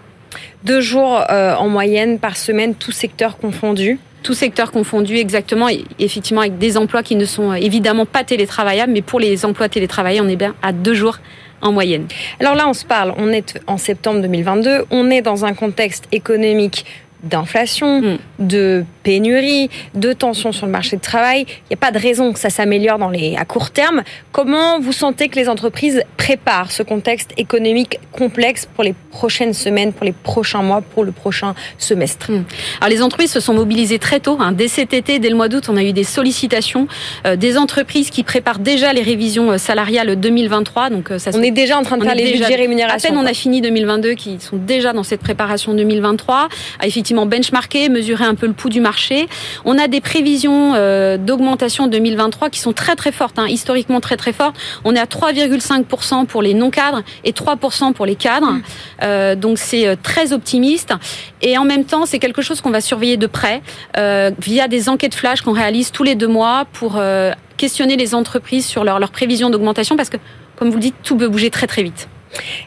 Deux 0.62 0.80
jours 0.80 1.24
en 1.28 1.68
moyenne 1.68 2.20
par 2.20 2.36
semaine, 2.36 2.74
tous 2.76 2.92
secteurs 2.92 3.36
confondus? 3.38 3.98
Tout 4.22 4.34
secteur 4.34 4.72
confondu 4.72 5.16
exactement, 5.16 5.68
et 5.68 5.84
effectivement 5.98 6.42
avec 6.42 6.58
des 6.58 6.76
emplois 6.76 7.02
qui 7.02 7.16
ne 7.16 7.24
sont 7.24 7.52
euh, 7.52 7.54
évidemment 7.54 8.06
pas 8.06 8.24
télétravaillables, 8.24 8.92
mais 8.92 9.02
pour 9.02 9.20
les 9.20 9.44
emplois 9.44 9.68
télétravaillés, 9.68 10.20
on 10.20 10.28
est 10.28 10.36
bien 10.36 10.54
à 10.62 10.72
deux 10.72 10.94
jours 10.94 11.18
en 11.62 11.72
moyenne. 11.72 12.06
Alors 12.38 12.54
là, 12.54 12.68
on 12.68 12.74
se 12.74 12.84
parle, 12.84 13.14
on 13.18 13.28
est 13.30 13.60
en 13.66 13.78
septembre 13.78 14.20
2022, 14.22 14.84
on 14.90 15.10
est 15.10 15.22
dans 15.22 15.44
un 15.44 15.52
contexte 15.52 16.04
économique 16.12 16.84
d'inflation, 17.22 18.00
mm. 18.00 18.18
de 18.38 18.84
pénurie, 19.02 19.70
de 19.94 20.12
tensions 20.12 20.52
sur 20.52 20.66
le 20.66 20.72
marché 20.72 20.96
de 20.96 21.00
travail. 21.00 21.44
Il 21.46 21.70
n'y 21.70 21.74
a 21.74 21.76
pas 21.76 21.90
de 21.90 21.98
raison 21.98 22.32
que 22.32 22.38
ça 22.38 22.50
s'améliore 22.50 22.98
dans 22.98 23.10
les 23.10 23.36
à 23.36 23.44
court 23.44 23.70
terme. 23.70 24.02
Comment 24.32 24.80
vous 24.80 24.92
sentez 24.92 25.28
que 25.28 25.36
les 25.36 25.48
entreprises 25.48 26.02
préparent 26.16 26.70
ce 26.70 26.82
contexte 26.82 27.32
économique 27.36 27.98
complexe 28.12 28.66
pour 28.66 28.84
les 28.84 28.94
prochaines 29.10 29.54
semaines, 29.54 29.92
pour 29.92 30.04
les 30.04 30.12
prochains 30.12 30.62
mois, 30.62 30.80
pour 30.80 31.04
le 31.04 31.12
prochain 31.12 31.54
semestre? 31.78 32.30
Mm. 32.30 32.44
Alors 32.80 32.90
les 32.90 33.02
entreprises 33.02 33.32
se 33.32 33.40
sont 33.40 33.54
mobilisées 33.54 33.98
très 33.98 34.20
tôt. 34.20 34.38
Hein. 34.40 34.52
Dès 34.52 34.68
cet 34.68 34.92
été, 34.92 35.18
dès 35.18 35.30
le 35.30 35.36
mois 35.36 35.48
d'août, 35.48 35.64
on 35.68 35.76
a 35.76 35.82
eu 35.82 35.92
des 35.92 36.04
sollicitations 36.04 36.86
euh, 37.26 37.36
des 37.36 37.58
entreprises 37.58 38.10
qui 38.10 38.22
préparent 38.22 38.58
déjà 38.58 38.92
les 38.92 39.02
révisions 39.02 39.52
euh, 39.52 39.58
salariales 39.58 40.16
2023. 40.16 40.90
Donc 40.90 41.10
euh, 41.10 41.18
ça 41.18 41.30
on 41.34 41.42
est 41.42 41.50
déjà 41.50 41.78
en 41.78 41.82
train 41.82 41.96
de 41.96 42.04
faire 42.04 42.14
les 42.14 42.32
budgets 42.32 42.54
rémunération. 42.54 43.10
À 43.10 43.12
peine 43.12 43.18
on 43.18 43.26
a 43.26 43.34
fini 43.34 43.60
2022, 43.60 44.14
qui 44.14 44.38
sont 44.40 44.56
déjà 44.56 44.92
dans 44.92 45.02
cette 45.02 45.20
préparation 45.20 45.74
2023. 45.74 46.48
Ah, 46.78 46.86
effectivement 46.86 47.09
benchmarker, 47.26 47.88
mesurer 47.88 48.24
un 48.24 48.34
peu 48.34 48.46
le 48.46 48.52
pouls 48.52 48.68
du 48.68 48.80
marché. 48.80 49.28
On 49.64 49.78
a 49.78 49.88
des 49.88 50.00
prévisions 50.00 50.74
euh, 50.74 51.16
d'augmentation 51.16 51.86
2023 51.86 52.50
qui 52.50 52.60
sont 52.60 52.72
très 52.72 52.96
très 52.96 53.12
fortes, 53.12 53.38
hein, 53.38 53.46
historiquement 53.48 54.00
très 54.00 54.16
très 54.16 54.32
fortes. 54.32 54.56
On 54.84 54.94
est 54.94 54.98
à 54.98 55.04
3,5% 55.04 56.26
pour 56.26 56.42
les 56.42 56.54
non-cadres 56.54 57.02
et 57.24 57.32
3% 57.32 57.92
pour 57.92 58.06
les 58.06 58.16
cadres. 58.16 58.52
Mmh. 58.52 58.62
Euh, 59.02 59.34
donc 59.34 59.58
c'est 59.58 59.86
euh, 59.86 59.96
très 60.00 60.32
optimiste. 60.32 60.92
Et 61.42 61.58
en 61.58 61.64
même 61.64 61.84
temps, 61.84 62.06
c'est 62.06 62.18
quelque 62.18 62.42
chose 62.42 62.60
qu'on 62.60 62.70
va 62.70 62.80
surveiller 62.80 63.16
de 63.16 63.26
près 63.26 63.62
via 64.38 64.68
des 64.68 64.88
enquêtes 64.88 65.14
flash 65.14 65.40
qu'on 65.42 65.52
réalise 65.52 65.90
tous 65.90 66.02
les 66.02 66.14
deux 66.14 66.26
mois 66.26 66.66
pour 66.72 67.00
questionner 67.56 67.96
les 67.96 68.14
entreprises 68.14 68.66
sur 68.66 68.84
leurs 68.84 68.98
leur 68.98 69.10
prévisions 69.10 69.48
d'augmentation 69.48 69.96
parce 69.96 70.10
que, 70.10 70.18
comme 70.56 70.68
vous 70.68 70.76
le 70.76 70.82
dites, 70.82 70.96
tout 71.02 71.16
peut 71.16 71.28
bouger 71.28 71.50
très 71.50 71.66
très 71.66 71.82
vite. 71.82 72.08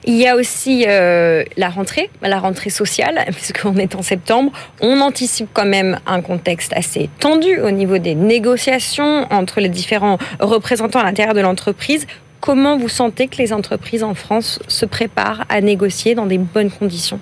Il 0.06 0.16
y 0.16 0.28
a 0.28 0.36
aussi 0.36 0.86
euh, 0.88 1.44
la 1.58 1.70
rentrée, 1.70 2.10
la 2.22 2.40
rentrée 2.40 2.70
sociale, 2.70 3.26
puisqu'on 3.32 3.76
est 3.78 3.96
en 3.96 4.02
septembre. 4.02 4.52
On 4.82 5.00
anticipe 5.02 5.50
quand 5.54 5.66
même 5.66 6.00
un 6.06 6.22
contexte 6.22 6.74
assez 6.74 7.10
tendu 7.20 7.60
au 7.60 7.72
niveau 7.72 7.98
des 7.98 8.16
négociations 8.16 9.28
entre 9.32 9.60
les 9.60 9.70
différents 9.70 10.18
représentants 10.40 11.00
à 11.00 11.04
l'intérieur 11.04 11.34
de 11.34 11.42
l'entreprise. 11.42 12.08
Comment 12.42 12.78
vous 12.78 12.90
sentez 12.90 13.28
que 13.28 13.38
les 13.38 13.54
entreprises 13.54 14.04
en 14.04 14.16
France 14.16 14.60
se 14.68 14.86
préparent 14.86 15.46
à 15.48 15.62
négocier 15.62 16.14
dans 16.14 16.26
des 16.26 16.38
bonnes 16.38 16.72
conditions? 16.72 17.20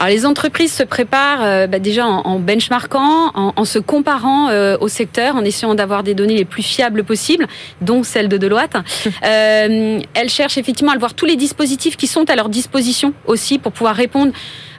Alors 0.00 0.08
les 0.08 0.24
entreprises 0.24 0.72
se 0.72 0.82
préparent 0.82 1.44
euh, 1.44 1.66
bah, 1.66 1.78
déjà 1.78 2.06
en, 2.06 2.38
benchmarkant, 2.38 3.32
en, 3.34 3.64
se 3.66 3.78
comparant 3.78 4.48
euh, 4.48 4.78
au 4.80 4.88
secteur, 4.88 5.36
en 5.36 5.44
essayant 5.44 5.74
d'avoir 5.74 6.02
des 6.02 6.14
données 6.14 6.36
les 6.36 6.46
plus 6.46 6.62
fiables 6.62 7.04
possibles, 7.04 7.46
dont 7.82 8.02
celles 8.02 8.28
de 8.28 8.38
Deloitte. 8.38 8.76
euh, 9.24 10.00
elles 10.14 10.28
cherchent 10.30 10.56
effectivement 10.56 10.92
à 10.92 10.96
voir 10.96 11.12
tous 11.12 11.26
les 11.26 11.36
dispositifs 11.36 11.98
qui 11.98 12.06
sont 12.06 12.30
à 12.30 12.34
leur 12.34 12.48
disposition 12.48 13.12
aussi 13.26 13.58
pour 13.58 13.72
pouvoir 13.72 13.94
répondre 13.94 14.32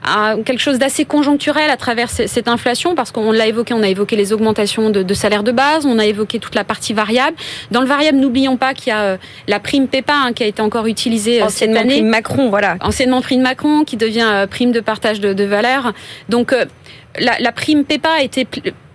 à 0.03 0.35
quelque 0.45 0.59
chose 0.59 0.79
d'assez 0.79 1.05
conjoncturel 1.05 1.69
à 1.69 1.77
travers 1.77 2.09
cette 2.09 2.47
inflation, 2.47 2.95
parce 2.95 3.11
qu'on 3.11 3.31
l'a 3.31 3.47
évoqué, 3.47 3.73
on 3.73 3.83
a 3.83 3.87
évoqué 3.87 4.15
les 4.15 4.33
augmentations 4.33 4.89
de, 4.89 5.03
de 5.03 5.13
salaire 5.13 5.43
de 5.43 5.51
base, 5.51 5.85
on 5.85 5.99
a 5.99 6.05
évoqué 6.05 6.39
toute 6.39 6.55
la 6.55 6.63
partie 6.63 6.93
variable. 6.93 7.37
Dans 7.69 7.81
le 7.81 7.87
variable, 7.87 8.17
n'oublions 8.17 8.57
pas 8.57 8.73
qu'il 8.73 8.89
y 8.89 8.93
a 8.93 9.01
euh, 9.01 9.17
la 9.47 9.59
prime 9.59 9.87
PEPA 9.87 10.13
hein, 10.13 10.33
qui 10.33 10.43
a 10.43 10.47
été 10.47 10.61
encore 10.61 10.87
utilisée 10.87 11.43
euh, 11.43 11.47
cette 11.49 11.75
année. 11.75 11.95
Prime 11.95 12.07
Macron, 12.07 12.49
voilà. 12.49 12.77
Anciennement 12.81 13.21
prime 13.21 13.41
Macron, 13.41 13.83
qui 13.83 13.97
devient 13.97 14.27
euh, 14.27 14.47
prime 14.47 14.71
de 14.71 14.79
partage 14.79 15.10
de, 15.19 15.33
de 15.33 15.43
valeur. 15.43 15.93
Donc 16.29 16.55
la, 17.19 17.39
la 17.39 17.51
prime 17.51 17.83
PEPA 17.83 18.21
été 18.21 18.47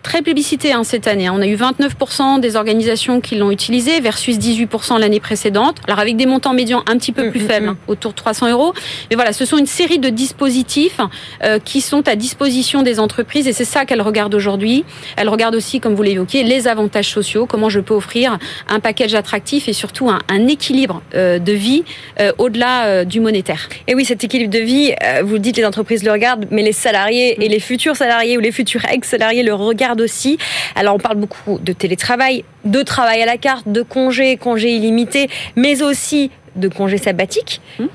très 0.06 0.22
publicité 0.22 0.72
hein, 0.72 0.84
cette 0.84 1.08
année. 1.08 1.28
On 1.28 1.40
a 1.40 1.46
eu 1.48 1.56
29% 1.56 2.38
des 2.38 2.54
organisations 2.54 3.20
qui 3.20 3.34
l'ont 3.34 3.50
utilisé 3.50 3.98
versus 3.98 4.38
18% 4.38 5.00
l'année 5.00 5.18
précédente. 5.18 5.78
Alors 5.88 5.98
avec 5.98 6.16
des 6.16 6.26
montants 6.26 6.54
médians 6.54 6.84
un 6.86 6.96
petit 6.96 7.10
peu 7.10 7.26
mm, 7.26 7.30
plus 7.32 7.40
mm, 7.40 7.48
faibles, 7.48 7.66
mm. 7.70 7.76
autour 7.88 8.12
de 8.12 8.16
300 8.16 8.50
euros. 8.52 8.72
Mais 9.10 9.16
voilà, 9.16 9.32
ce 9.32 9.44
sont 9.44 9.58
une 9.58 9.66
série 9.66 9.98
de 9.98 10.08
dispositifs 10.08 11.00
euh, 11.42 11.58
qui 11.58 11.80
sont 11.80 12.06
à 12.06 12.14
disposition 12.14 12.82
des 12.82 13.00
entreprises 13.00 13.48
et 13.48 13.52
c'est 13.52 13.64
ça 13.64 13.84
qu'elles 13.84 14.00
regardent 14.00 14.36
aujourd'hui. 14.36 14.84
Elles 15.16 15.28
regardent 15.28 15.56
aussi, 15.56 15.80
comme 15.80 15.96
vous 15.96 16.04
l'évoquiez, 16.04 16.44
les 16.44 16.68
avantages 16.68 17.10
sociaux, 17.10 17.46
comment 17.46 17.68
je 17.68 17.80
peux 17.80 17.94
offrir 17.94 18.38
un 18.68 18.78
package 18.78 19.14
attractif 19.14 19.68
et 19.68 19.72
surtout 19.72 20.08
un, 20.08 20.20
un 20.28 20.46
équilibre 20.46 21.02
euh, 21.16 21.40
de 21.40 21.52
vie 21.52 21.82
euh, 22.20 22.32
au-delà 22.38 22.86
euh, 22.86 23.04
du 23.04 23.18
monétaire. 23.18 23.68
Et 23.88 23.94
oui, 23.94 24.04
cet 24.04 24.22
équilibre 24.22 24.52
de 24.52 24.58
vie, 24.58 24.94
euh, 25.02 25.22
vous 25.24 25.38
dites 25.38 25.56
les 25.56 25.64
entreprises 25.64 26.04
le 26.04 26.12
regardent, 26.12 26.46
mais 26.50 26.62
les 26.62 26.72
salariés 26.72 27.44
et 27.44 27.48
les 27.48 27.60
futurs 27.60 27.96
salariés 27.96 28.36
ou 28.36 28.40
les 28.40 28.52
futurs 28.52 28.84
ex-salariés 28.90 29.42
le 29.42 29.54
regardent 29.54 29.95
regarde 29.96 30.00
aussi. 30.00 30.38
Alors 30.74 30.94
on 30.94 30.98
parle 30.98 31.16
beaucoup 31.16 31.58
de 31.58 31.72
télétravail, 31.72 32.44
de 32.64 32.82
travail 32.82 33.22
à 33.22 33.26
la 33.26 33.36
carte, 33.36 33.68
de 33.68 33.82
congés, 33.82 34.36
congés 34.36 34.74
illimités, 34.76 35.28
mais 35.56 35.82
aussi 35.82 36.30
de 36.56 36.68
congés 36.68 36.98
sabbatiques. 36.98 37.60
Mmh. 37.78 37.86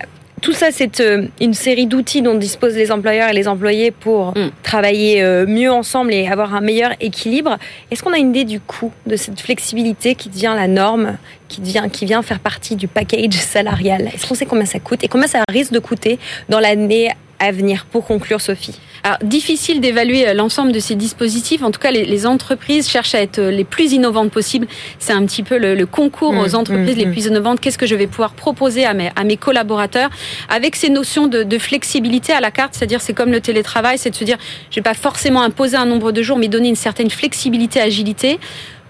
Tout 0.42 0.54
ça, 0.54 0.72
c'est 0.72 1.02
euh, 1.02 1.28
une 1.40 1.54
série 1.54 1.86
d'outils 1.86 2.24
dont 2.24 2.34
disposent 2.34 2.76
les 2.76 2.92
employeurs 2.92 3.30
et 3.30 3.34
les 3.34 3.48
employés 3.48 3.92
pour 3.92 4.30
mmh. 4.30 4.50
travailler 4.64 5.22
euh, 5.22 5.46
mieux 5.46 5.72
ensemble 5.72 6.12
et 6.14 6.28
avoir 6.28 6.56
un 6.56 6.62
meilleur 6.62 6.94
équilibre. 7.00 7.60
Est-ce 7.92 8.02
qu'on 8.02 8.12
a 8.12 8.18
une 8.18 8.30
idée 8.30 8.44
du 8.44 8.60
coût 8.60 8.92
de 9.06 9.16
cette 9.18 9.40
flexibilité 9.40 10.16
qui 10.16 10.30
devient 10.30 10.54
la 10.56 10.68
norme, 10.68 11.18
qui, 11.48 11.62
devient, 11.62 11.84
qui 11.92 12.06
vient 12.06 12.24
faire 12.24 12.40
partie 12.40 12.76
du 12.76 12.88
package 12.88 13.34
salarial? 13.40 14.10
Est-ce 14.16 14.26
qu'on 14.26 14.34
sait 14.34 14.48
combien 14.48 14.66
ça 14.66 14.80
coûte 14.80 15.04
et 15.04 15.08
combien 15.08 15.28
ça 15.28 15.44
risque 15.48 15.74
de 15.74 15.80
coûter 15.80 16.18
dans 16.50 16.60
l'année 16.60 17.12
à 17.38 17.52
venir 17.52 17.86
Pour 17.92 18.08
conclure, 18.08 18.42
Sophie? 18.42 18.80
Alors, 19.04 19.18
difficile 19.24 19.82
d'évaluer 19.82 20.28
euh, 20.28 20.34
l'ensemble 20.34 20.72
de 20.72 20.80
ces 20.80 20.96
dispositifs. 20.96 21.64
En 21.64 21.72
tout 21.72 21.80
cas, 21.80 21.92
les, 21.92 22.26
entreprises 22.26 22.88
cherchent 22.88 23.16
à 23.16 23.22
être 23.22 23.40
euh, 23.40 23.52
les 23.52 23.64
plus 23.64 23.94
innovantes 23.94 24.32
possibles. 24.32 24.68
C'est 25.00 25.14
un 25.14 25.26
petit 25.26 25.42
peu 25.42 25.58
le, 25.58 25.86
concours 25.86 26.32
aux 26.32 26.50
mmh, 26.50 26.56
entreprises 26.56 26.96
mmh, 26.96 27.00
les 27.00 27.06
mmh. 27.06 27.12
plus 27.12 27.26
innovantes. 27.26 27.60
Qu'est-ce 27.60 27.78
que 27.78 27.88
je 27.88 27.96
vais 27.96 28.08
pouvoir 28.08 28.34
proposer 28.34 28.86
à 28.86 28.94
mes, 28.94 29.12
à 29.16 29.24
mes 29.24 29.38
collaborateurs 29.38 30.10
avec 30.50 30.76
ces 30.76 30.90
notions 30.90 31.28
de, 31.28 31.44
de 31.44 31.58
flexibilité 31.58 32.32
à 32.34 32.42
la 32.42 32.52
carte? 32.52 32.76
C'est-à-dire, 32.76 33.02
c'est 33.02 33.14
comme 33.14 33.32
le 33.32 33.42
télétravail, 33.42 33.98
c'est 33.98 34.12
de 34.12 34.16
se 34.16 34.24
dire, 34.24 34.38
je 34.70 34.76
vais 34.76 34.84
pas 34.84 34.94
forcément 34.94 35.42
imposer 35.42 35.78
un 35.78 35.86
nombre 35.86 36.12
de 36.12 36.22
jours, 36.22 36.38
mais 36.38 36.48
donner 36.48 36.70
une 36.70 36.76
certaine 36.76 37.10
flexibilité, 37.10 37.82
agilité 37.82 38.40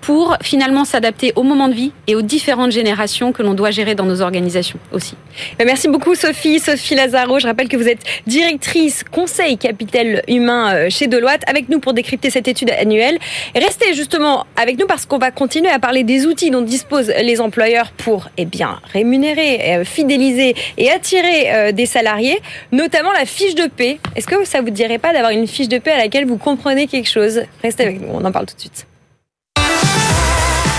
pour 0.02 0.38
finalement 0.42 0.84
s'adapter 0.84 1.32
au 1.36 1.44
moment 1.44 1.68
de 1.68 1.74
vie 1.74 1.92
et 2.08 2.16
aux 2.16 2.22
différentes 2.22 2.72
générations 2.72 3.32
que 3.32 3.44
l'on 3.44 3.54
doit 3.54 3.72
gérer 3.72 3.96
dans 3.96 4.06
nos 4.06 4.22
organisations 4.22 4.80
aussi. 4.92 5.16
Euh, 5.60 5.64
merci 5.66 5.88
beaucoup 5.88 6.16
Sophie, 6.16 6.60
Sophie 6.60 6.96
Lazaro. 6.96 7.40
Je 7.40 7.48
rappelle 7.48 7.68
que 7.68 7.78
vous 7.78 7.88
êtes 7.88 8.04
directrice 8.28 9.04
conseil 9.04 9.58
capital 9.58 10.24
humain 10.28 10.74
euh, 10.74 10.90
chez 10.90 11.08
Deloitte 11.08 11.44
avec 11.48 11.70
nous 11.70 11.80
pour 11.80 11.94
décrypter 11.94 12.30
cette 12.30 12.48
étude 12.48 12.72
annuelle. 12.72 13.18
Restez 13.56 13.94
justement 13.94 14.46
avec 14.56 14.80
nous 14.80 14.88
parce 14.88 15.06
qu'on 15.06 15.20
va 15.20 15.32
continuer 15.32 15.70
à 15.70 15.80
parler 15.80 16.04
des 16.04 16.26
outils 16.26 16.52
dont 16.52 16.62
disposent 16.62 17.14
les 17.22 17.40
employeurs 17.40 17.92
pour 17.92 18.30
eh 18.38 18.46
bien 18.46 18.80
rémunérer, 18.92 19.78
euh, 19.78 19.84
fidéliser 19.86 20.56
et 20.78 20.90
attirer 20.90 21.74
des 21.74 21.86
salariés, 21.86 22.40
notamment 22.72 23.12
la 23.12 23.26
fiche 23.26 23.56
de 23.56 23.68
paie. 23.68 24.00
Est-ce 24.16 24.28
que 24.28 24.44
ça 24.46 24.62
vous 24.62 24.70
dirait 24.70 24.98
pas 24.98 25.14
d'avoir 25.14 25.32
une 25.32 25.48
fiche 25.48 25.68
de 25.68 25.78
paie 25.78 25.92
à 25.92 25.98
laquelle 25.98 26.26
vous 26.26 26.38
comprenez 26.38 26.88
quelque 26.88 27.10
chose? 27.10 27.42
Restez 27.64 27.84
avec 27.84 28.02
nous, 28.02 28.08
on 28.12 28.24
en 28.26 28.32
parle 28.32 28.46
tout 28.46 28.56
de 28.56 28.62
suite. 28.62 28.88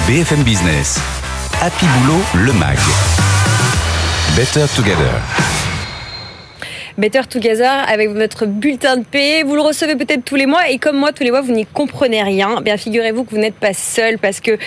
BFM 0.08 0.42
Business. 0.42 0.98
Happy 1.60 1.86
Boulot, 1.86 2.20
le 2.34 2.52
MAG. 2.54 2.76
Better 4.34 4.64
Together. 4.74 5.14
Better 6.98 7.20
Together 7.30 7.84
avec 7.88 8.10
votre 8.10 8.46
bulletin 8.46 8.96
de 8.96 9.04
paie. 9.04 9.44
Vous 9.44 9.54
le 9.54 9.60
recevez 9.60 9.94
peut-être 9.94 10.24
tous 10.24 10.34
les 10.34 10.46
mois 10.46 10.68
et 10.68 10.78
comme 10.78 10.96
moi 10.96 11.12
tous 11.12 11.22
les 11.22 11.30
mois 11.30 11.40
vous 11.40 11.52
n'y 11.52 11.66
comprenez 11.66 12.20
rien. 12.20 12.60
Bien 12.62 12.76
figurez-vous 12.76 13.22
que 13.22 13.30
vous 13.30 13.38
n'êtes 13.38 13.54
pas 13.54 13.74
seul 13.74 14.18
parce 14.18 14.40
que 14.40 14.58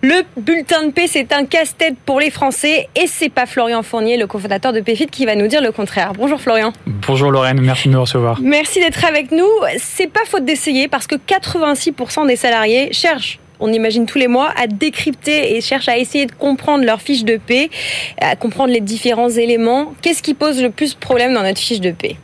le 0.00 0.22
bulletin 0.36 0.86
de 0.86 0.92
paie 0.92 1.08
c'est 1.08 1.32
un 1.32 1.44
casse-tête 1.44 1.96
pour 2.06 2.20
les 2.20 2.30
Français 2.30 2.88
et 2.94 3.08
c'est 3.08 3.30
pas 3.30 3.46
Florian 3.46 3.82
Fournier, 3.82 4.16
le 4.16 4.28
cofondateur 4.28 4.72
de 4.72 4.80
PayFit, 4.80 5.08
qui 5.08 5.26
va 5.26 5.34
nous 5.34 5.48
dire 5.48 5.60
le 5.60 5.72
contraire. 5.72 6.12
Bonjour 6.16 6.40
Florian. 6.40 6.72
Bonjour 6.86 7.32
Lorraine, 7.32 7.60
merci 7.60 7.88
de 7.88 7.94
me 7.94 7.98
recevoir. 7.98 8.38
Merci 8.40 8.78
d'être 8.78 9.04
avec 9.04 9.32
nous. 9.32 9.50
C'est 9.78 10.06
pas 10.06 10.24
faute 10.24 10.44
d'essayer 10.44 10.86
parce 10.86 11.08
que 11.08 11.16
86% 11.16 12.28
des 12.28 12.36
salariés 12.36 12.92
cherchent 12.92 13.40
on 13.64 13.72
imagine 13.72 14.04
tous 14.04 14.18
les 14.18 14.28
mois, 14.28 14.52
à 14.56 14.66
décrypter 14.66 15.56
et 15.56 15.60
cherchent 15.62 15.88
à 15.88 15.96
essayer 15.96 16.26
de 16.26 16.32
comprendre 16.32 16.84
leur 16.84 17.00
fiche 17.00 17.24
de 17.24 17.38
paix, 17.38 17.70
à 18.20 18.36
comprendre 18.36 18.72
les 18.72 18.80
différents 18.80 19.30
éléments. 19.30 19.94
Qu'est-ce 20.02 20.22
qui 20.22 20.34
pose 20.34 20.62
le 20.62 20.70
plus 20.70 20.94
de 20.94 20.98
problèmes 21.00 21.32
dans 21.32 21.42
notre 21.42 21.58
fiche 21.58 21.80
de 21.80 21.90
paix? 21.90 22.16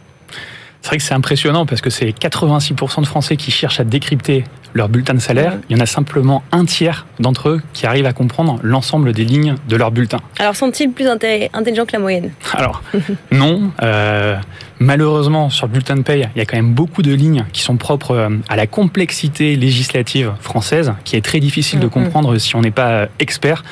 C'est 0.82 0.88
vrai 0.88 0.96
que 0.98 1.02
c'est 1.02 1.14
impressionnant 1.14 1.66
parce 1.66 1.80
que 1.80 1.90
c'est 1.90 2.10
86% 2.10 3.00
de 3.00 3.06
Français 3.06 3.36
qui 3.36 3.50
cherchent 3.50 3.80
à 3.80 3.84
décrypter 3.84 4.44
leur 4.74 4.88
bulletin 4.88 5.14
de 5.14 5.18
salaire. 5.18 5.58
Il 5.68 5.76
y 5.76 5.80
en 5.80 5.82
a 5.82 5.86
simplement 5.86 6.42
un 6.52 6.64
tiers 6.64 7.06
d'entre 7.18 7.48
eux 7.48 7.62
qui 7.72 7.86
arrivent 7.86 8.06
à 8.06 8.12
comprendre 8.12 8.58
l'ensemble 8.62 9.12
des 9.12 9.24
lignes 9.24 9.56
de 9.68 9.76
leur 9.76 9.90
bulletin. 9.90 10.20
Alors 10.38 10.56
sont-ils 10.56 10.90
plus 10.90 11.06
intelligents 11.06 11.86
que 11.86 11.92
la 11.92 11.98
moyenne? 11.98 12.32
Alors 12.54 12.82
non. 13.32 13.72
Euh, 13.82 14.36
Malheureusement, 14.82 15.50
sur 15.50 15.66
le 15.66 15.72
bulletin 15.72 15.94
de 15.94 16.00
paye, 16.00 16.26
il 16.34 16.38
y 16.38 16.40
a 16.40 16.46
quand 16.46 16.56
même 16.56 16.72
beaucoup 16.72 17.02
de 17.02 17.12
lignes 17.12 17.44
qui 17.52 17.60
sont 17.60 17.76
propres 17.76 18.12
euh, 18.12 18.30
à 18.48 18.56
la 18.56 18.66
complexité 18.66 19.54
législative 19.54 20.32
française, 20.40 20.94
qui 21.04 21.16
est 21.16 21.20
très 21.20 21.38
difficile 21.38 21.80
de 21.80 21.86
mm-hmm. 21.86 21.90
comprendre 21.90 22.38
si 22.38 22.56
on 22.56 22.62
n'est 22.62 22.70
pas 22.70 22.88
euh, 22.88 23.06
expert. 23.18 23.62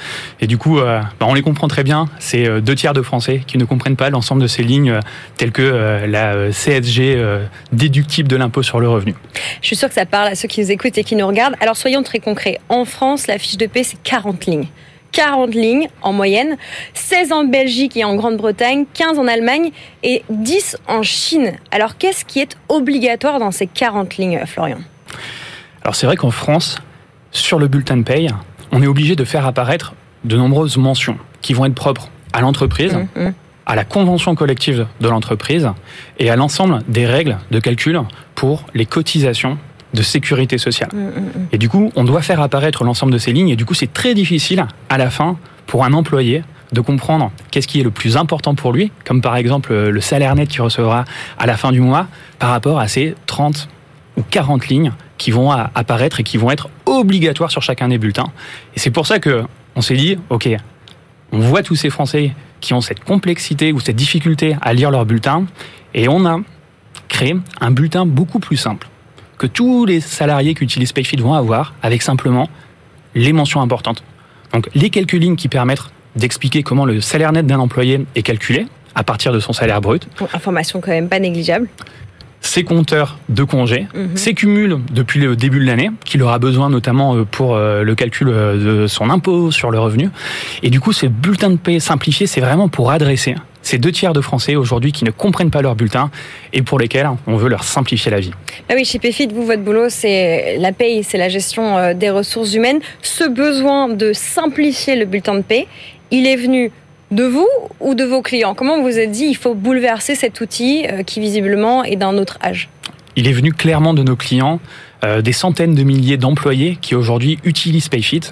Et 0.42 0.46
du 0.46 0.58
coup, 0.58 0.78
euh, 0.78 1.00
bah, 1.18 1.24
on 1.26 1.32
les 1.32 1.40
comprend 1.40 1.66
très 1.66 1.82
bien. 1.82 2.10
C'est 2.18 2.60
deux 2.60 2.74
tiers 2.74 2.92
de 2.92 3.00
Français 3.00 3.40
qui 3.46 3.56
ne 3.56 3.64
comprennent 3.64 3.96
pas 3.96 4.10
l'ensemble 4.10 4.42
de 4.42 4.46
ces 4.46 4.62
lignes 4.62 5.00
telles 5.38 5.52
que 5.52 6.04
la 6.06 6.52
CSG 6.52 7.24
déductible 7.72 8.28
de 8.28 8.36
l'impôt 8.36 8.62
sur 8.62 8.78
le 8.78 8.88
revenu. 8.88 9.14
Je 9.62 9.66
suis 9.66 9.76
sûre 9.76 9.88
que 9.88 9.94
ça 9.94 10.04
parle 10.04 10.28
à 10.28 10.34
ceux 10.34 10.48
qui 10.48 10.60
nous 10.60 10.70
écoutent 10.70 10.98
et 10.98 11.04
qui 11.04 11.16
nous 11.16 11.26
regardent. 11.26 11.56
Alors 11.60 11.76
soyons 11.76 12.02
très 12.02 12.18
concrets. 12.18 12.60
En 12.68 12.84
France, 12.84 13.26
la 13.26 13.38
fiche 13.38 13.56
de 13.56 13.66
paie, 13.66 13.82
c'est 13.82 14.02
40 14.02 14.44
lignes. 14.44 14.66
40 15.12 15.54
lignes 15.54 15.88
en 16.02 16.12
moyenne, 16.12 16.56
16 16.94 17.32
en 17.32 17.44
Belgique 17.44 17.96
et 17.96 18.04
en 18.04 18.14
Grande-Bretagne, 18.14 18.84
15 18.94 19.18
en 19.18 19.26
Allemagne 19.26 19.70
et 20.02 20.22
10 20.30 20.78
en 20.86 21.02
Chine. 21.02 21.52
Alors 21.70 21.96
qu'est-ce 21.98 22.24
qui 22.24 22.40
est 22.40 22.56
obligatoire 22.68 23.38
dans 23.38 23.50
ces 23.50 23.66
40 23.66 24.16
lignes, 24.16 24.40
Florian? 24.46 24.78
Alors 25.82 25.94
c'est 25.94 26.06
vrai 26.06 26.16
qu'en 26.16 26.30
France, 26.30 26.78
sur 27.30 27.58
le 27.58 27.68
bulletin 27.68 27.96
de 27.96 28.02
paye, 28.02 28.30
on 28.72 28.82
est 28.82 28.86
obligé 28.86 29.16
de 29.16 29.24
faire 29.24 29.46
apparaître 29.46 29.94
de 30.24 30.36
nombreuses 30.36 30.76
mentions 30.76 31.18
qui 31.40 31.54
vont 31.54 31.64
être 31.64 31.74
propres 31.74 32.10
à 32.32 32.40
l'entreprise, 32.40 32.94
mmh, 32.94 33.20
mmh. 33.20 33.34
à 33.66 33.74
la 33.74 33.84
convention 33.84 34.34
collective 34.34 34.86
de 35.00 35.08
l'entreprise 35.08 35.70
et 36.18 36.30
à 36.30 36.36
l'ensemble 36.36 36.80
des 36.88 37.06
règles 37.06 37.38
de 37.50 37.60
calcul 37.60 38.00
pour 38.34 38.64
les 38.74 38.86
cotisations 38.86 39.58
de 39.94 40.02
sécurité 40.02 40.58
sociale. 40.58 40.90
Mm, 40.92 40.98
mm, 40.98 41.02
mm. 41.02 41.48
Et 41.52 41.58
du 41.58 41.68
coup, 41.68 41.90
on 41.96 42.04
doit 42.04 42.22
faire 42.22 42.40
apparaître 42.40 42.84
l'ensemble 42.84 43.12
de 43.12 43.18
ces 43.18 43.32
lignes. 43.32 43.48
Et 43.48 43.56
du 43.56 43.64
coup, 43.64 43.74
c'est 43.74 43.92
très 43.92 44.14
difficile 44.14 44.66
à 44.88 44.98
la 44.98 45.10
fin 45.10 45.36
pour 45.66 45.84
un 45.84 45.92
employé 45.92 46.42
de 46.72 46.80
comprendre 46.80 47.30
qu'est-ce 47.50 47.66
qui 47.66 47.80
est 47.80 47.82
le 47.82 47.90
plus 47.90 48.16
important 48.16 48.54
pour 48.54 48.72
lui, 48.72 48.92
comme 49.04 49.22
par 49.22 49.36
exemple 49.36 49.74
le 49.74 50.00
salaire 50.00 50.34
net 50.34 50.48
qu'il 50.48 50.60
recevra 50.60 51.04
à 51.38 51.46
la 51.46 51.56
fin 51.56 51.72
du 51.72 51.80
mois, 51.80 52.06
par 52.38 52.50
rapport 52.50 52.78
à 52.78 52.88
ces 52.88 53.14
30 53.26 53.68
ou 54.18 54.22
40 54.22 54.68
lignes 54.68 54.92
qui 55.16 55.30
vont 55.30 55.50
apparaître 55.50 56.20
et 56.20 56.24
qui 56.24 56.36
vont 56.36 56.50
être 56.50 56.68
obligatoires 56.86 57.50
sur 57.50 57.62
chacun 57.62 57.88
des 57.88 57.98
bulletins. 57.98 58.30
Et 58.76 58.78
c'est 58.78 58.90
pour 58.90 59.06
ça 59.06 59.18
que 59.18 59.44
on 59.76 59.80
s'est 59.80 59.96
dit, 59.96 60.18
ok, 60.28 60.48
on 61.32 61.38
voit 61.38 61.62
tous 61.62 61.76
ces 61.76 61.90
Français 61.90 62.32
qui 62.60 62.74
ont 62.74 62.80
cette 62.80 63.02
complexité 63.02 63.72
ou 63.72 63.80
cette 63.80 63.96
difficulté 63.96 64.56
à 64.60 64.72
lire 64.72 64.90
leur 64.90 65.06
bulletin, 65.06 65.46
et 65.94 66.08
on 66.08 66.26
a 66.26 66.40
créé 67.08 67.36
un 67.60 67.70
bulletin 67.70 68.04
beaucoup 68.04 68.40
plus 68.40 68.56
simple 68.56 68.88
que 69.38 69.46
tous 69.46 69.86
les 69.86 70.00
salariés 70.00 70.54
qui 70.54 70.64
utilisent 70.64 70.92
PayFit 70.92 71.16
vont 71.16 71.34
avoir 71.34 71.74
avec 71.82 72.02
simplement 72.02 72.48
les 73.14 73.32
mentions 73.32 73.62
importantes. 73.62 74.02
Donc 74.52 74.68
les 74.74 74.90
quelques 74.90 75.12
lignes 75.12 75.36
qui 75.36 75.48
permettent 75.48 75.90
d'expliquer 76.16 76.62
comment 76.62 76.84
le 76.84 77.00
salaire 77.00 77.32
net 77.32 77.46
d'un 77.46 77.60
employé 77.60 78.04
est 78.14 78.22
calculé 78.22 78.66
à 78.94 79.04
partir 79.04 79.32
de 79.32 79.38
son 79.38 79.52
salaire 79.52 79.80
brut. 79.80 80.08
Information 80.34 80.80
quand 80.80 80.90
même 80.90 81.08
pas 81.08 81.20
négligeable 81.20 81.68
ses 82.40 82.64
compteurs 82.64 83.18
de 83.28 83.44
congés, 83.44 83.86
mhm. 83.94 84.16
ses 84.16 84.34
cumuls 84.34 84.78
depuis 84.92 85.20
le 85.20 85.36
début 85.36 85.60
de 85.60 85.66
l'année, 85.66 85.90
qu'il 86.04 86.22
aura 86.22 86.38
besoin 86.38 86.70
notamment 86.70 87.16
euh, 87.16 87.24
pour 87.24 87.56
euh, 87.56 87.82
le 87.82 87.94
calcul 87.94 88.28
euh, 88.28 88.82
de 88.82 88.86
son 88.86 89.10
impôt 89.10 89.50
sur 89.50 89.70
le 89.70 89.78
revenu. 89.78 90.10
Et 90.62 90.70
du 90.70 90.80
coup, 90.80 90.92
ces 90.92 91.08
bulletins 91.08 91.50
de 91.50 91.56
paie 91.56 91.80
simplifiés, 91.80 92.26
c'est 92.26 92.40
vraiment 92.40 92.68
pour 92.68 92.90
adresser 92.90 93.34
ces 93.62 93.76
deux 93.76 93.92
tiers 93.92 94.12
de 94.12 94.20
Français 94.20 94.56
aujourd'hui 94.56 94.92
qui 94.92 95.04
ne 95.04 95.10
comprennent 95.10 95.50
pas 95.50 95.60
leur 95.60 95.74
bulletin 95.74 96.10
et 96.52 96.62
pour 96.62 96.78
lesquels 96.78 97.08
on 97.26 97.36
veut 97.36 97.50
leur 97.50 97.64
simplifier 97.64 98.10
la 98.10 98.20
vie. 98.20 98.30
Ah 98.70 98.74
oui, 98.74 98.84
chez 98.84 98.98
PFIT, 98.98 99.28
vous, 99.34 99.44
votre 99.44 99.62
boulot, 99.62 99.88
c'est 99.88 100.56
la 100.58 100.72
paie, 100.72 101.02
c'est 101.02 101.18
la 101.18 101.28
gestion 101.28 101.92
des 101.92 102.08
ressources 102.08 102.54
humaines. 102.54 102.80
Ce 103.02 103.28
besoin 103.28 103.88
de 103.88 104.14
simplifier 104.14 104.96
le 104.96 105.04
bulletin 105.04 105.34
de 105.34 105.42
paie, 105.42 105.66
il 106.10 106.26
est 106.26 106.36
venu 106.36 106.70
de 107.10 107.24
vous 107.24 107.48
ou 107.80 107.94
de 107.94 108.04
vos 108.04 108.22
clients 108.22 108.54
Comment 108.54 108.82
vous 108.82 108.98
êtes 108.98 109.10
dit 109.10 109.24
il 109.24 109.36
faut 109.36 109.54
bouleverser 109.54 110.14
cet 110.14 110.40
outil 110.40 110.86
euh, 110.86 111.02
qui 111.02 111.20
visiblement 111.20 111.84
est 111.84 111.96
d'un 111.96 112.16
autre 112.18 112.38
âge 112.42 112.68
Il 113.16 113.28
est 113.28 113.32
venu 113.32 113.52
clairement 113.52 113.94
de 113.94 114.02
nos 114.02 114.16
clients. 114.16 114.60
Euh, 115.04 115.22
des 115.22 115.30
centaines 115.32 115.76
de 115.76 115.84
milliers 115.84 116.16
d'employés 116.16 116.76
qui 116.80 116.96
aujourd'hui 116.96 117.38
utilisent 117.44 117.88
PayFit. 117.88 118.22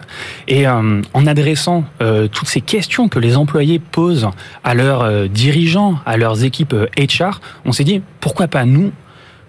Et 0.49 0.66
euh, 0.66 1.00
en 1.14 1.26
adressant 1.28 1.85
toutes 2.33 2.49
ces 2.49 2.61
questions 2.61 3.09
que 3.09 3.21
les 3.21 3.37
employés 3.37 3.78
posent 3.78 4.28
à 4.64 4.75
leurs 4.75 5.28
dirigeants, 5.28 5.95
à 6.04 6.16
leurs 6.16 6.42
équipes 6.42 6.75
HR, 6.99 7.40
on 7.64 7.71
s'est 7.71 7.85
dit 7.85 8.02
pourquoi 8.18 8.49
pas 8.49 8.64
nous? 8.64 8.90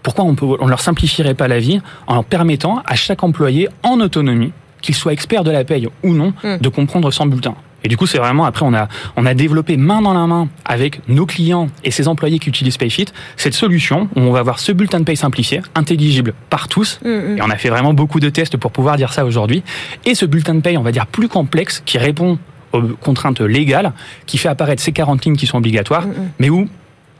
Pourquoi 0.03 0.25
on 0.25 0.33
ne 0.33 0.69
leur 0.69 0.79
simplifierait 0.79 1.33
pas 1.33 1.47
la 1.47 1.57
vie 1.57 1.81
en 2.05 2.13
leur 2.13 2.23
permettant 2.23 2.83
à 2.85 2.93
chaque 2.93 3.23
employé 3.23 3.67
en 3.81 3.99
autonomie 3.99 4.53
qu'il 4.83 4.93
soit 4.93 5.11
expert 5.11 5.43
de 5.43 5.49
la 5.49 5.63
paye 5.63 5.89
ou 6.03 6.13
non, 6.13 6.33
hmm. 6.43 6.57
de 6.61 6.69
comprendre 6.69 7.09
son 7.09 7.25
bulletin? 7.25 7.55
Et 7.87 7.89
du 7.89 7.95
coup, 7.95 8.05
c'est 8.05 8.17
vraiment, 8.17 8.43
après, 8.43 8.65
on 8.65 8.73
a, 8.73 8.89
on 9.15 9.25
a 9.25 9.33
développé 9.33 9.77
main 9.77 10.01
dans 10.01 10.13
la 10.13 10.27
main 10.27 10.49
avec 10.65 10.99
nos 11.07 11.25
clients 11.25 11.69
et 11.85 11.91
ces 11.91 12.09
employés 12.09 12.37
qui 12.37 12.49
utilisent 12.49 12.75
PayFit 12.75 13.05
cette 13.37 13.53
solution 13.53 14.09
où 14.17 14.19
on 14.19 14.31
va 14.33 14.39
avoir 14.39 14.59
ce 14.59 14.73
bulletin 14.73 14.99
de 14.99 15.05
paye 15.05 15.15
simplifié, 15.15 15.61
intelligible 15.73 16.33
par 16.49 16.67
tous. 16.67 16.99
Mm, 17.05 17.09
mm. 17.09 17.37
Et 17.37 17.41
on 17.41 17.49
a 17.49 17.55
fait 17.55 17.69
vraiment 17.69 17.93
beaucoup 17.93 18.19
de 18.19 18.27
tests 18.27 18.57
pour 18.57 18.73
pouvoir 18.73 18.97
dire 18.97 19.13
ça 19.13 19.23
aujourd'hui. 19.23 19.63
Et 20.03 20.15
ce 20.15 20.25
bulletin 20.25 20.55
de 20.55 20.59
paye, 20.59 20.77
on 20.77 20.81
va 20.81 20.91
dire 20.91 21.07
plus 21.07 21.29
complexe, 21.29 21.81
qui 21.85 21.97
répond 21.97 22.37
aux 22.73 22.81
contraintes 22.81 23.39
légales, 23.39 23.93
qui 24.25 24.37
fait 24.37 24.49
apparaître 24.49 24.83
ces 24.83 24.91
40 24.91 25.23
lignes 25.23 25.37
qui 25.37 25.47
sont 25.47 25.59
obligatoires, 25.59 26.07
mm, 26.07 26.13
mais 26.39 26.49
où 26.49 26.67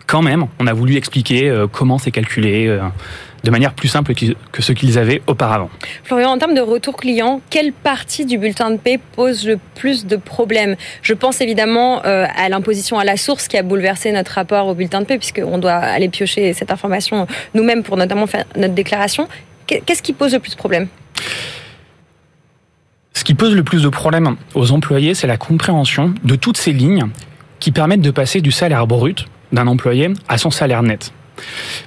quand 0.08 0.22
même, 0.22 0.48
on 0.60 0.68
a 0.68 0.74
voulu 0.74 0.96
expliquer 0.96 1.54
comment 1.72 1.98
c'est 1.98 2.12
calculé 2.12 2.80
de 3.44 3.52
manière 3.52 3.74
plus 3.74 3.88
simple 3.88 4.14
que 4.14 4.62
ce 4.62 4.72
qu'ils 4.72 4.98
avaient 4.98 5.22
auparavant. 5.28 5.70
Florian, 6.04 6.32
en 6.32 6.38
termes 6.38 6.56
de 6.56 6.62
retour 6.62 6.98
client, 6.98 7.42
quelle 7.50 7.72
partie 7.72 8.26
du 8.26 8.38
bulletin 8.38 8.72
de 8.72 8.78
paie 8.78 9.00
pose 9.16 9.46
le 9.46 9.58
plus 9.76 10.06
de 10.06 10.16
problèmes? 10.16 10.76
Je 11.02 11.14
pense 11.14 11.42
évidemment 11.42 12.04
euh, 12.06 12.26
à 12.36 12.50
l'imposition 12.50 13.00
à 13.00 13.06
la 13.06 13.16
source 13.16 13.48
qui 13.48 13.58
a 13.58 13.64
bouleversé 13.64 14.12
notre 14.12 14.32
rapport 14.32 14.68
au 14.68 14.74
bulletin 14.74 15.02
de 15.02 15.06
paie, 15.06 15.18
puisqu'on 15.18 15.60
doit 15.60 15.74
aller 15.74 16.10
piocher 16.10 16.54
cette 16.54 16.72
information 16.72 17.28
nous-mêmes 17.54 17.84
pour 17.84 17.98
notamment 17.98 18.28
faire 18.28 18.46
notre 18.56 18.74
déclaration. 18.74 19.28
Qu'est-ce 19.66 20.02
qui 20.02 20.14
pose 20.14 20.34
le 20.34 20.40
plus 20.40 20.52
de 20.52 20.58
problèmes? 20.58 20.88
Ce 23.14 23.24
qui 23.24 23.34
pose 23.34 23.56
le 23.56 23.64
plus 23.64 23.84
de 23.84 23.90
problèmes 23.90 24.38
aux 24.56 24.72
employés, 24.72 25.14
c'est 25.14 25.28
la 25.28 25.38
compréhension 25.38 26.14
de 26.24 26.36
toutes 26.36 26.58
ces 26.58 26.72
lignes 26.72 27.08
qui 27.60 27.72
permettent 27.72 28.02
de 28.02 28.12
passer 28.12 28.42
du 28.42 28.52
salaire 28.52 28.88
brut 28.88 29.26
d'un 29.52 29.68
employé 29.68 30.10
à 30.28 30.38
son 30.38 30.52
salaire 30.52 30.84
net. 30.84 31.12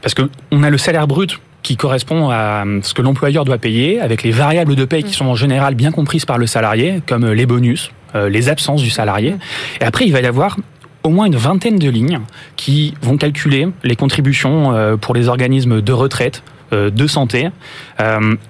Parce 0.02 0.14
qu'on 0.14 0.62
a 0.62 0.71
le 0.71 0.79
salaire 0.79 1.07
brut 1.07 1.40
qui 1.62 1.76
correspond 1.76 2.31
à 2.31 2.64
ce 2.83 2.95
que 2.95 3.02
l'employeur 3.02 3.45
doit 3.45 3.59
payer, 3.59 4.00
avec 4.00 4.23
les 4.23 4.31
variables 4.31 4.75
de 4.75 4.85
paye 4.85 5.05
qui 5.05 5.12
sont 5.12 5.26
en 5.26 5.35
général 5.35 5.75
bien 5.75 5.93
comprises 5.93 6.25
par 6.25 6.38
le 6.38 6.47
salarié, 6.47 7.02
comme 7.07 7.31
les 7.31 7.47
bonus, 7.47 7.90
euh, 8.14 8.29
les 8.29 8.49
absences 8.49 8.83
du 8.83 8.90
salarié. 8.90 9.37
Et 9.81 9.85
après, 9.85 10.07
il 10.07 10.12
va 10.12 10.21
y 10.21 10.26
avoir 10.26 10.57
au 11.02 11.11
moins 11.11 11.26
une 11.26 11.37
vingtaine 11.37 11.79
de 11.79 11.88
lignes 11.88 12.21
qui 12.57 12.95
vont 13.02 13.17
calculer 13.17 13.69
les 13.85 13.97
contributions 13.97 14.73
euh, 14.73 14.97
pour 14.97 15.14
les 15.14 15.29
organismes 15.29 15.81
de 15.81 15.93
retraite, 15.93 16.43
euh, 16.73 16.90
de 16.90 17.07
santé, 17.07 17.49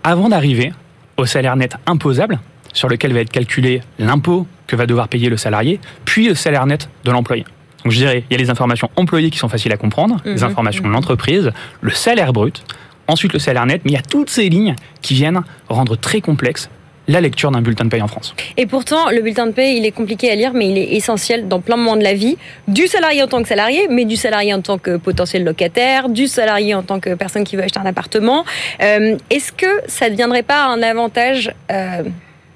avant 0.05 0.29
d'arriver 0.29 0.73
au 1.17 1.27
salaire 1.27 1.57
net 1.57 1.75
imposable, 1.87 2.39
sur 2.73 2.89
lequel 2.89 3.13
va 3.13 3.21
être 3.21 3.33
calculé 3.33 3.83
l'impôt 3.99 4.47
que 4.67 4.77
va 4.77 4.87
devoir 4.87 5.09
payer 5.09 5.29
le 5.29 5.37
salarié, 5.37 5.81
puis 6.05 6.29
le 6.29 6.35
salaire 6.35 6.67
net 6.67 6.89
de 7.05 7.11
l'employé. 7.11 7.45
Donc 7.85 7.93
je 7.93 7.99
dirais, 7.99 8.25
il 8.29 8.33
y 8.33 8.37
a 8.37 8.39
les 8.39 8.51
informations 8.51 8.91
employées 8.97 9.31
qui 9.31 9.39
sont 9.39 9.49
faciles 9.49 9.73
à 9.73 9.77
comprendre, 9.77 10.17
les 10.25 10.37
mhm. 10.37 10.45
informations 10.45 10.85
de 10.85 10.93
l'entreprise, 10.93 11.51
le 11.81 11.91
salaire 11.91 12.33
brut, 12.33 12.63
ensuite 13.09 13.33
le 13.33 13.39
salaire 13.39 13.67
net, 13.67 13.83
mais 13.85 13.93
il 13.93 13.95
y 13.95 13.99
a 13.99 14.03
toutes 14.03 14.31
ces 14.31 14.49
lignes 14.49 14.77
qui 15.03 15.15
viennent 15.15 15.43
rendre 15.69 15.97
très 15.97 16.21
complexe 16.21 16.69
la 17.09 17.21
lecture 17.21 17.51
d'un 17.51 17.61
bulletin 17.61 17.85
de 17.85 17.91
paye 17.91 18.03
en 18.03 18.09
France. 18.09 18.35
Et 18.57 18.67
pourtant, 18.67 19.11
le 19.11 19.21
bulletin 19.21 19.47
de 19.47 19.53
paye, 19.53 19.77
il 19.77 19.85
est 19.85 19.91
compliqué 19.91 20.31
à 20.31 20.37
lire, 20.37 20.53
mais 20.55 20.71
il 20.71 20.79
est 20.79 20.93
essentiel 20.93 21.49
dans 21.49 21.61
plein 21.61 21.77
de 21.77 21.83
moments 21.83 21.97
de 21.97 22.05
la 22.05 22.15
vie, 22.15 22.37
du 22.69 22.87
salarié 22.87 23.23
en 23.23 23.27
tant 23.27 23.43
que 23.43 23.49
salarié, 23.49 23.89
mais 23.91 24.05
du 24.05 24.17
salarié 24.17 24.55
en 24.55 24.61
tant 24.61 24.79
que 24.79 24.97
potentiel 24.97 25.43
locataire, 25.43 26.09
du 26.09 26.29
salarié 26.29 26.75
en 26.75 26.83
tant 26.83 27.01
que 27.01 27.15
personne 27.15 27.43
qui 27.43 27.57
veut 27.57 27.65
acheter 27.65 27.81
un 27.81 27.87
appartement. 27.87 28.45
Euh, 28.81 29.17
est-ce 29.31 29.51
que 29.51 29.67
ça 29.87 30.07
ne 30.07 30.11
deviendrait 30.11 30.45
pas 30.45 30.67
un 30.67 30.83
avantage 30.83 31.53
euh, 31.73 32.05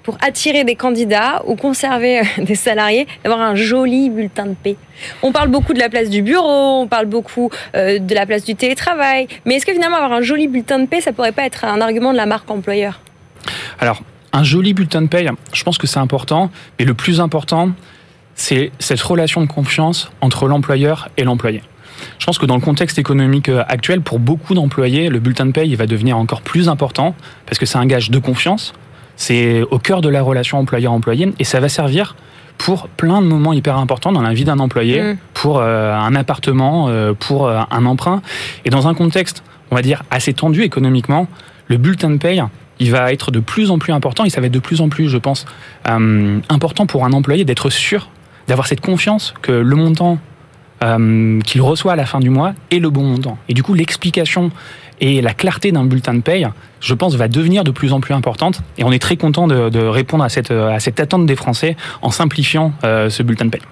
pour 0.04 0.18
attirer 0.20 0.62
des 0.62 0.76
candidats 0.76 1.42
ou 1.46 1.56
conserver 1.56 2.20
euh, 2.20 2.22
des 2.38 2.54
salariés, 2.54 3.08
d'avoir 3.24 3.40
un 3.40 3.56
joli 3.56 4.10
bulletin 4.10 4.46
de 4.46 4.54
paix. 4.54 4.76
On 5.22 5.32
parle 5.32 5.48
beaucoup 5.48 5.72
de 5.72 5.80
la 5.80 5.88
place 5.88 6.08
du 6.08 6.22
bureau, 6.22 6.82
on 6.82 6.86
parle 6.86 7.06
beaucoup 7.06 7.50
euh, 7.74 7.98
de 7.98 8.14
la 8.14 8.26
place 8.26 8.44
du 8.44 8.54
télétravail, 8.54 9.26
mais 9.44 9.56
est-ce 9.56 9.66
que 9.66 9.72
finalement 9.72 9.96
avoir 9.96 10.12
un 10.12 10.22
joli 10.22 10.46
bulletin 10.46 10.78
de 10.78 10.86
paix, 10.86 11.00
ça 11.00 11.12
pourrait 11.12 11.32
pas 11.32 11.44
être 11.44 11.64
un 11.64 11.80
argument 11.80 12.12
de 12.12 12.18
la 12.18 12.26
marque 12.26 12.48
employeur? 12.50 13.00
Alors, 13.80 14.02
un 14.32 14.44
joli 14.44 14.74
bulletin 14.74 15.02
de 15.02 15.08
paie, 15.08 15.26
je 15.52 15.64
pense 15.64 15.78
que 15.78 15.86
c'est 15.86 15.98
important, 15.98 16.50
mais 16.78 16.84
le 16.84 16.94
plus 16.94 17.20
important, 17.20 17.70
c'est 18.34 18.72
cette 18.78 19.00
relation 19.00 19.40
de 19.40 19.46
confiance 19.46 20.10
entre 20.20 20.46
l'employeur 20.46 21.08
et 21.16 21.24
l'employé. 21.24 21.62
Je 22.18 22.26
pense 22.26 22.38
que 22.38 22.46
dans 22.46 22.56
le 22.56 22.60
contexte 22.60 22.98
économique 22.98 23.48
euh, 23.48 23.64
actuel, 23.68 24.00
pour 24.00 24.18
beaucoup 24.18 24.54
d'employés, 24.54 25.08
le 25.08 25.20
bulletin 25.20 25.46
de 25.46 25.52
paie 25.52 25.66
il 25.66 25.76
va 25.76 25.86
devenir 25.86 26.18
encore 26.18 26.42
plus 26.42 26.68
important 26.68 27.14
parce 27.46 27.58
que 27.58 27.66
c'est 27.66 27.78
un 27.78 27.86
gage 27.86 28.10
de 28.10 28.18
confiance, 28.18 28.74
c'est 29.16 29.62
au 29.62 29.78
cœur 29.78 30.00
de 30.00 30.08
la 30.08 30.22
relation 30.22 30.58
employeur-employé 30.58 31.32
et 31.38 31.44
ça 31.44 31.60
va 31.60 31.68
servir 31.68 32.16
pour 32.58 32.88
plein 32.88 33.20
de 33.20 33.26
moments 33.26 33.52
hyper 33.52 33.76
importants 33.78 34.12
dans 34.12 34.22
la 34.22 34.32
vie 34.32 34.44
d'un 34.44 34.58
employé, 34.58 35.02
mm. 35.02 35.16
pour 35.34 35.58
euh, 35.58 35.94
un 35.94 36.14
appartement, 36.14 36.88
euh, 36.88 37.12
pour 37.12 37.46
euh, 37.46 37.60
un 37.70 37.86
emprunt. 37.86 38.22
Et 38.64 38.70
dans 38.70 38.88
un 38.88 38.94
contexte, 38.94 39.42
on 39.70 39.74
va 39.74 39.82
dire, 39.82 40.02
assez 40.10 40.32
tendu 40.32 40.62
économiquement, 40.62 41.26
le 41.68 41.76
bulletin 41.76 42.10
de 42.10 42.18
paye, 42.18 42.42
il 42.78 42.90
va 42.90 43.12
être 43.12 43.30
de 43.30 43.40
plus 43.40 43.70
en 43.70 43.78
plus 43.78 43.92
important 43.92 44.24
et 44.24 44.30
ça 44.30 44.40
va 44.40 44.46
être 44.46 44.52
de 44.52 44.58
plus 44.58 44.80
en 44.80 44.88
plus, 44.88 45.08
je 45.08 45.18
pense, 45.18 45.46
important 45.86 46.86
pour 46.86 47.04
un 47.04 47.12
employé 47.12 47.44
d'être 47.44 47.70
sûr, 47.70 48.08
d'avoir 48.48 48.66
cette 48.66 48.80
confiance 48.80 49.32
que 49.42 49.52
le 49.52 49.76
montant 49.76 50.18
qu'il 51.46 51.62
reçoit 51.62 51.92
à 51.92 51.96
la 51.96 52.04
fin 52.04 52.20
du 52.20 52.30
mois 52.30 52.52
est 52.70 52.80
le 52.80 52.90
bon 52.90 53.04
montant. 53.04 53.38
Et 53.48 53.54
du 53.54 53.62
coup, 53.62 53.74
l'explication 53.74 54.50
et 55.00 55.22
la 55.22 55.32
clarté 55.32 55.72
d'un 55.72 55.84
bulletin 55.84 56.14
de 56.14 56.20
paye, 56.20 56.48
je 56.84 56.94
pense, 56.94 57.16
va 57.16 57.28
devenir 57.28 57.64
de 57.64 57.70
plus 57.70 57.92
en 57.92 58.00
plus 58.00 58.14
importante. 58.14 58.60
Et 58.78 58.84
on 58.84 58.92
est 58.92 58.98
très 58.98 59.16
content 59.16 59.48
de, 59.48 59.78
répondre 59.78 60.22
à 60.22 60.28
cette, 60.28 60.50
à 60.50 60.78
cette 60.80 61.00
attente 61.00 61.26
des 61.26 61.36
Français 61.36 61.76
en 62.02 62.10
simplifiant 62.10 62.72
euh, 62.84 63.08
ce 63.08 63.22
bulletin 63.22 63.46
de 63.46 63.50
paye. 63.50 63.62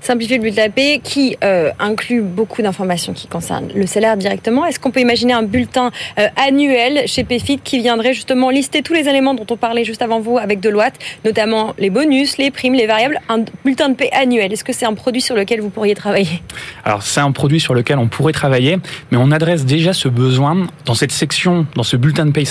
Simplifier 0.00 0.36
le 0.36 0.42
bulletin 0.42 0.68
de 0.68 0.72
paie 0.72 1.00
qui 1.02 1.36
euh, 1.42 1.70
inclut 1.78 2.22
beaucoup 2.22 2.62
d'informations 2.62 3.12
qui 3.12 3.26
concernent 3.26 3.68
le 3.74 3.86
salaire 3.86 4.16
directement. 4.16 4.66
Est-ce 4.66 4.78
qu'on 4.78 4.90
peut 4.90 5.00
imaginer 5.00 5.32
un 5.32 5.42
bulletin 5.42 5.90
euh, 6.18 6.28
annuel 6.36 7.02
chez 7.06 7.24
PFIT 7.24 7.60
qui 7.62 7.78
viendrait 7.78 8.12
justement 8.12 8.50
lister 8.50 8.82
tous 8.82 8.94
les 8.94 9.08
éléments 9.08 9.34
dont 9.34 9.46
on 9.50 9.56
parlait 9.56 9.84
juste 9.84 10.02
avant 10.02 10.20
vous 10.20 10.38
avec 10.38 10.60
Deloitte, 10.60 10.94
notamment 11.24 11.74
les 11.78 11.90
bonus, 11.90 12.38
les 12.38 12.50
primes, 12.50 12.74
les 12.74 12.86
variables, 12.86 13.20
un 13.28 13.44
bulletin 13.64 13.88
de 13.88 13.94
paie 13.94 14.10
annuel? 14.12 14.52
Est-ce 14.52 14.64
que 14.64 14.72
c'est 14.72 14.86
un 14.86 14.94
produit 14.94 15.20
sur 15.20 15.34
lequel 15.34 15.60
vous 15.60 15.70
pourriez 15.70 15.94
travailler? 15.94 16.42
Alors 16.84 17.02
c'est 17.02 17.20
un 17.20 17.32
produit 17.32 17.60
sur 17.60 17.74
lequel 17.74 17.98
on 17.98 18.08
pourrait 18.08 18.32
travailler, 18.32 18.78
mais 19.10 19.18
on 19.18 19.30
adresse 19.30 19.64
déjà 19.64 19.92
ce 19.92 20.08
besoin 20.08 20.66
dans 20.84 20.94
cette 20.94 21.12
section, 21.12 21.66
dans 21.76 21.82
ce 21.82 21.96
bulletin 21.96 22.26
de 22.26 22.32
paie 22.32 22.42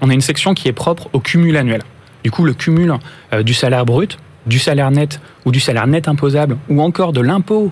On 0.00 0.10
a 0.10 0.14
une 0.14 0.20
section 0.20 0.54
qui 0.54 0.68
est 0.68 0.72
propre 0.72 1.08
au 1.12 1.20
cumul 1.20 1.56
annuel. 1.56 1.82
Du 2.24 2.30
coup, 2.30 2.44
le 2.44 2.54
cumul 2.54 2.94
euh, 3.32 3.42
du 3.42 3.54
salaire 3.54 3.84
brut 3.84 4.18
du 4.46 4.58
salaire 4.58 4.90
net 4.90 5.20
ou 5.44 5.52
du 5.52 5.60
salaire 5.60 5.86
net 5.86 6.08
imposable 6.08 6.56
ou 6.68 6.80
encore 6.80 7.12
de 7.12 7.20
l'impôt 7.20 7.70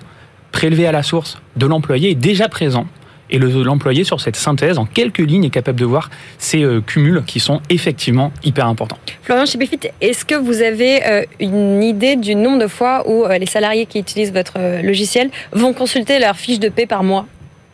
prélevé 0.51 0.85
à 0.85 0.91
la 0.91 1.03
source 1.03 1.41
de 1.55 1.65
l'employé 1.65 2.11
est 2.11 2.15
déjà 2.15 2.47
présent. 2.47 2.85
Et 3.29 3.39
l'employé, 3.39 4.05
sur 4.05 4.21
cette 4.21 4.37
synthèse, 4.37 4.77
en 4.77 4.85
quelques 4.85 5.17
lignes, 5.17 5.43
est 5.43 5.49
capable 5.49 5.77
de 5.77 5.85
voir 5.85 6.09
ces 6.37 6.63
euh, 6.63 6.79
cumuls 6.79 7.23
qui 7.27 7.41
sont 7.41 7.61
effectivement 7.69 8.31
hyper 8.43 8.67
importants. 8.67 8.97
Florian 9.21 9.45
Chibefit, 9.45 9.79
est-ce 9.99 10.23
que 10.23 10.35
vous 10.35 10.61
avez 10.61 11.05
euh, 11.05 11.23
une 11.41 11.83
idée 11.83 12.15
du 12.15 12.35
nombre 12.35 12.59
de 12.59 12.67
fois 12.67 13.03
où 13.09 13.25
les 13.27 13.45
salariés 13.45 13.85
qui 13.85 13.99
utilisent 13.99 14.31
votre 14.31 14.81
logiciel 14.81 15.29
vont 15.51 15.73
consulter 15.73 16.19
leur 16.19 16.37
fiche 16.37 16.59
de 16.59 16.69
paie 16.69 16.85
par 16.85 17.03
mois? 17.03 17.25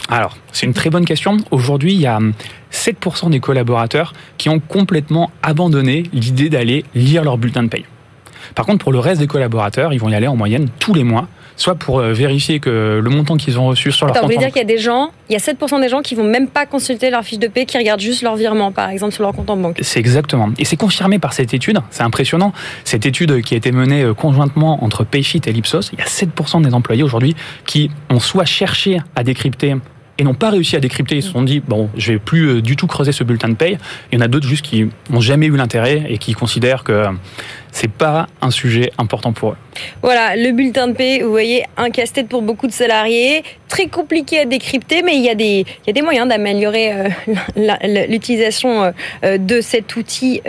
Alors, 0.10 0.38
c'est 0.52 0.66
une 0.66 0.74
très 0.74 0.90
bonne 0.90 1.06
question. 1.06 1.38
Aujourd'hui, 1.52 1.94
il 1.94 2.02
y 2.02 2.08
a 2.08 2.20
7% 2.72 3.26
hum, 3.26 3.32
des 3.32 3.40
collaborateurs 3.40 4.14
qui 4.38 4.50
ont 4.50 4.60
complètement 4.60 5.32
abandonné 5.42 6.04
l'idée 6.14 6.50
d'aller 6.50 6.84
lire 6.94 7.24
leur 7.24 7.38
bulletin 7.38 7.64
de 7.64 7.70
paye. 7.70 7.86
Par 8.56 8.66
contre, 8.66 8.80
pour 8.80 8.92
le 8.92 9.00
reste 9.00 9.22
des 9.22 9.28
collaborateurs, 9.28 9.94
ils 9.94 10.00
vont 10.00 10.10
y 10.10 10.16
aller 10.16 10.28
en 10.28 10.36
moyenne 10.36 10.68
tous 10.80 10.94
les 10.94 11.04
mois 11.04 11.28
soit 11.56 11.76
pour 11.76 12.00
euh, 12.00 12.14
vérifier 12.14 12.60
que 12.60 13.00
le 13.04 13.10
montant 13.10 13.38
qu'ils 13.38 13.60
ont 13.60 13.68
reçu 13.68 13.92
sur 13.92 14.06
leur 14.06 14.16
compte. 14.16 14.24
Vous 14.24 14.28
voulez 14.28 14.38
dire 14.38 14.48
qu'il 14.48 14.58
y 14.58 14.62
a 14.62 14.68
des 14.68 14.78
gens, 14.78 15.12
il 15.30 15.34
y 15.34 15.36
a 15.36 15.40
7% 15.40 15.82
des 15.82 15.90
gens 15.90 16.02
qui 16.02 16.16
vont 16.16 16.24
même 16.24 16.48
pas 16.48 16.66
consulter 16.66 17.10
leur 17.10 17.24
fiche 17.24 17.40
de 17.40 17.48
paie, 17.48 17.66
qui 17.66 17.78
regardent 17.78 18.00
juste 18.00 18.22
leur 18.22 18.36
virement, 18.36 18.72
par 18.72 18.90
exemple, 18.90 19.14
sur 19.14 19.24
leur 19.24 19.34
compte 19.34 19.50
en 19.50 19.58
banque? 19.58 19.78
C'est 19.82 20.00
exactement. 20.00 20.50
Et 20.58 20.66
c'est 20.66 20.78
confirmé 20.78 21.20
par 21.20 21.34
cette 21.34 21.54
étude. 21.54 21.80
C'est 21.90 22.04
impressionnant. 22.04 22.54
Cette 22.84 23.06
étude 23.06 23.42
qui 23.42 23.54
a 23.54 23.58
été 23.58 23.72
menée 23.72 24.04
euh, 24.04 24.14
conjointement 24.14 24.84
entre 24.84 25.04
Payfit 25.04 25.42
et 25.46 25.52
Lipsos, 25.52 25.92
il 25.94 26.00
y 26.00 26.02
a 26.02 26.06
7% 26.06 26.62
des 26.64 26.74
employés 26.74 27.04
aujourd'hui 27.04 27.36
qui 27.66 27.92
ont 28.10 28.20
soit 28.20 28.46
cherché 28.46 29.00
à 29.16 29.24
décrypter 29.24 29.76
et 30.18 30.24
n'ont 30.24 30.34
pas 30.34 30.50
réussi 30.50 30.76
à 30.76 30.80
décrypter. 30.80 31.16
Ils 31.16 31.24
se 31.24 31.32
sont 31.32 31.42
dit, 31.42 31.60
bon, 31.60 31.90
je 31.98 32.14
vais 32.14 32.20
plus 32.20 32.48
euh, 32.48 32.62
du 32.62 32.76
tout 32.76 32.88
creuser 32.88 33.12
ce 33.12 33.24
bulletin 33.24 33.50
de 33.50 33.56
paye. 33.56 33.78
Il 34.12 34.20
y 34.20 34.22
en 34.22 34.26
a 34.26 34.28
d'autres 34.28 34.48
juste 34.48 34.66
qui 34.66 34.90
n'ont 35.10 35.22
jamais 35.22 35.48
eu 35.48 35.56
l'intérêt 35.56 36.04
et 36.10 36.18
qui 36.18 36.34
considèrent 36.34 36.84
que 36.84 37.06
c'est 37.72 37.92
pas 37.92 38.28
un 38.42 38.52
sujet 38.52 38.92
important 38.98 39.34
pour 39.34 39.52
eux. 39.52 39.58
Voilà, 40.04 40.36
le 40.36 40.52
bulletin 40.52 40.88
de 40.88 40.94
paie, 40.94 41.22
vous 41.24 41.32
voyez, 41.32 41.64
un 41.78 41.90
casse-tête 41.90 42.30
pour 42.30 42.44
beaucoup 42.44 42.68
de 42.68 42.72
salariés, 42.72 43.44
très 43.68 43.88
compliqué 43.88 44.40
à 44.40 44.46
décrypter, 44.46 45.02
mais 45.02 45.16
il 45.16 45.24
y 45.24 45.30
a 45.30 45.36
des, 45.36 46.02
moyens 46.04 46.28
d'améliorer 46.28 46.94
euh, 46.94 47.10
l'utilisation 48.08 48.94
euh, 49.24 49.38
de 49.38 49.62
cet 49.62 49.96
outil 49.96 50.42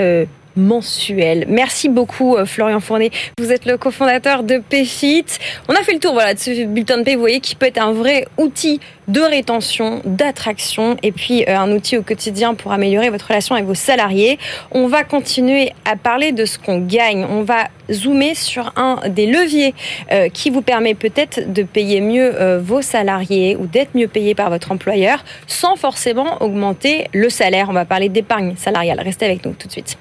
mensuel. 0.56 1.46
Merci 1.48 1.88
beaucoup 1.88 2.36
euh, 2.36 2.46
Florian 2.46 2.80
Fournet. 2.80 3.10
Vous 3.38 3.52
êtes 3.52 3.66
le 3.66 3.76
cofondateur 3.76 4.42
de 4.42 4.58
PFIT. 4.58 5.26
On 5.68 5.74
a 5.74 5.82
fait 5.82 5.92
le 5.92 5.98
tour 5.98 6.12
voilà, 6.12 6.34
de 6.34 6.38
ce 6.38 6.64
bulletin 6.64 6.98
de 6.98 7.02
paie, 7.02 7.14
vous 7.14 7.20
voyez, 7.20 7.40
qui 7.40 7.54
peut 7.54 7.66
être 7.66 7.82
un 7.82 7.92
vrai 7.92 8.26
outil 8.38 8.80
de 9.08 9.20
rétention, 9.20 10.00
d'attraction 10.04 10.96
et 11.02 11.12
puis 11.12 11.44
euh, 11.44 11.58
un 11.58 11.70
outil 11.72 11.98
au 11.98 12.02
quotidien 12.02 12.54
pour 12.54 12.72
améliorer 12.72 13.10
votre 13.10 13.26
relation 13.26 13.54
avec 13.54 13.66
vos 13.66 13.74
salariés. 13.74 14.38
On 14.70 14.86
va 14.86 15.04
continuer 15.04 15.72
à 15.84 15.96
parler 15.96 16.32
de 16.32 16.44
ce 16.44 16.58
qu'on 16.58 16.78
gagne. 16.78 17.26
On 17.28 17.42
va 17.42 17.68
zoomer 17.92 18.34
sur 18.34 18.72
un 18.76 19.00
des 19.08 19.26
leviers 19.26 19.74
euh, 20.10 20.28
qui 20.30 20.48
vous 20.48 20.62
permet 20.62 20.94
peut-être 20.94 21.52
de 21.52 21.62
payer 21.62 22.00
mieux 22.00 22.58
vos 22.58 22.80
salariés 22.80 23.56
ou 23.56 23.66
d'être 23.66 23.94
mieux 23.94 24.08
payé 24.08 24.34
par 24.34 24.48
votre 24.48 24.72
employeur 24.72 25.22
sans 25.46 25.76
forcément 25.76 26.42
augmenter 26.42 27.08
le 27.12 27.28
salaire. 27.28 27.66
On 27.68 27.74
va 27.74 27.84
parler 27.84 28.08
d'épargne 28.08 28.54
salariale. 28.56 29.00
Restez 29.00 29.26
avec 29.26 29.44
nous 29.44 29.52
tout 29.52 29.66
de 29.66 29.72
suite. 29.72 29.98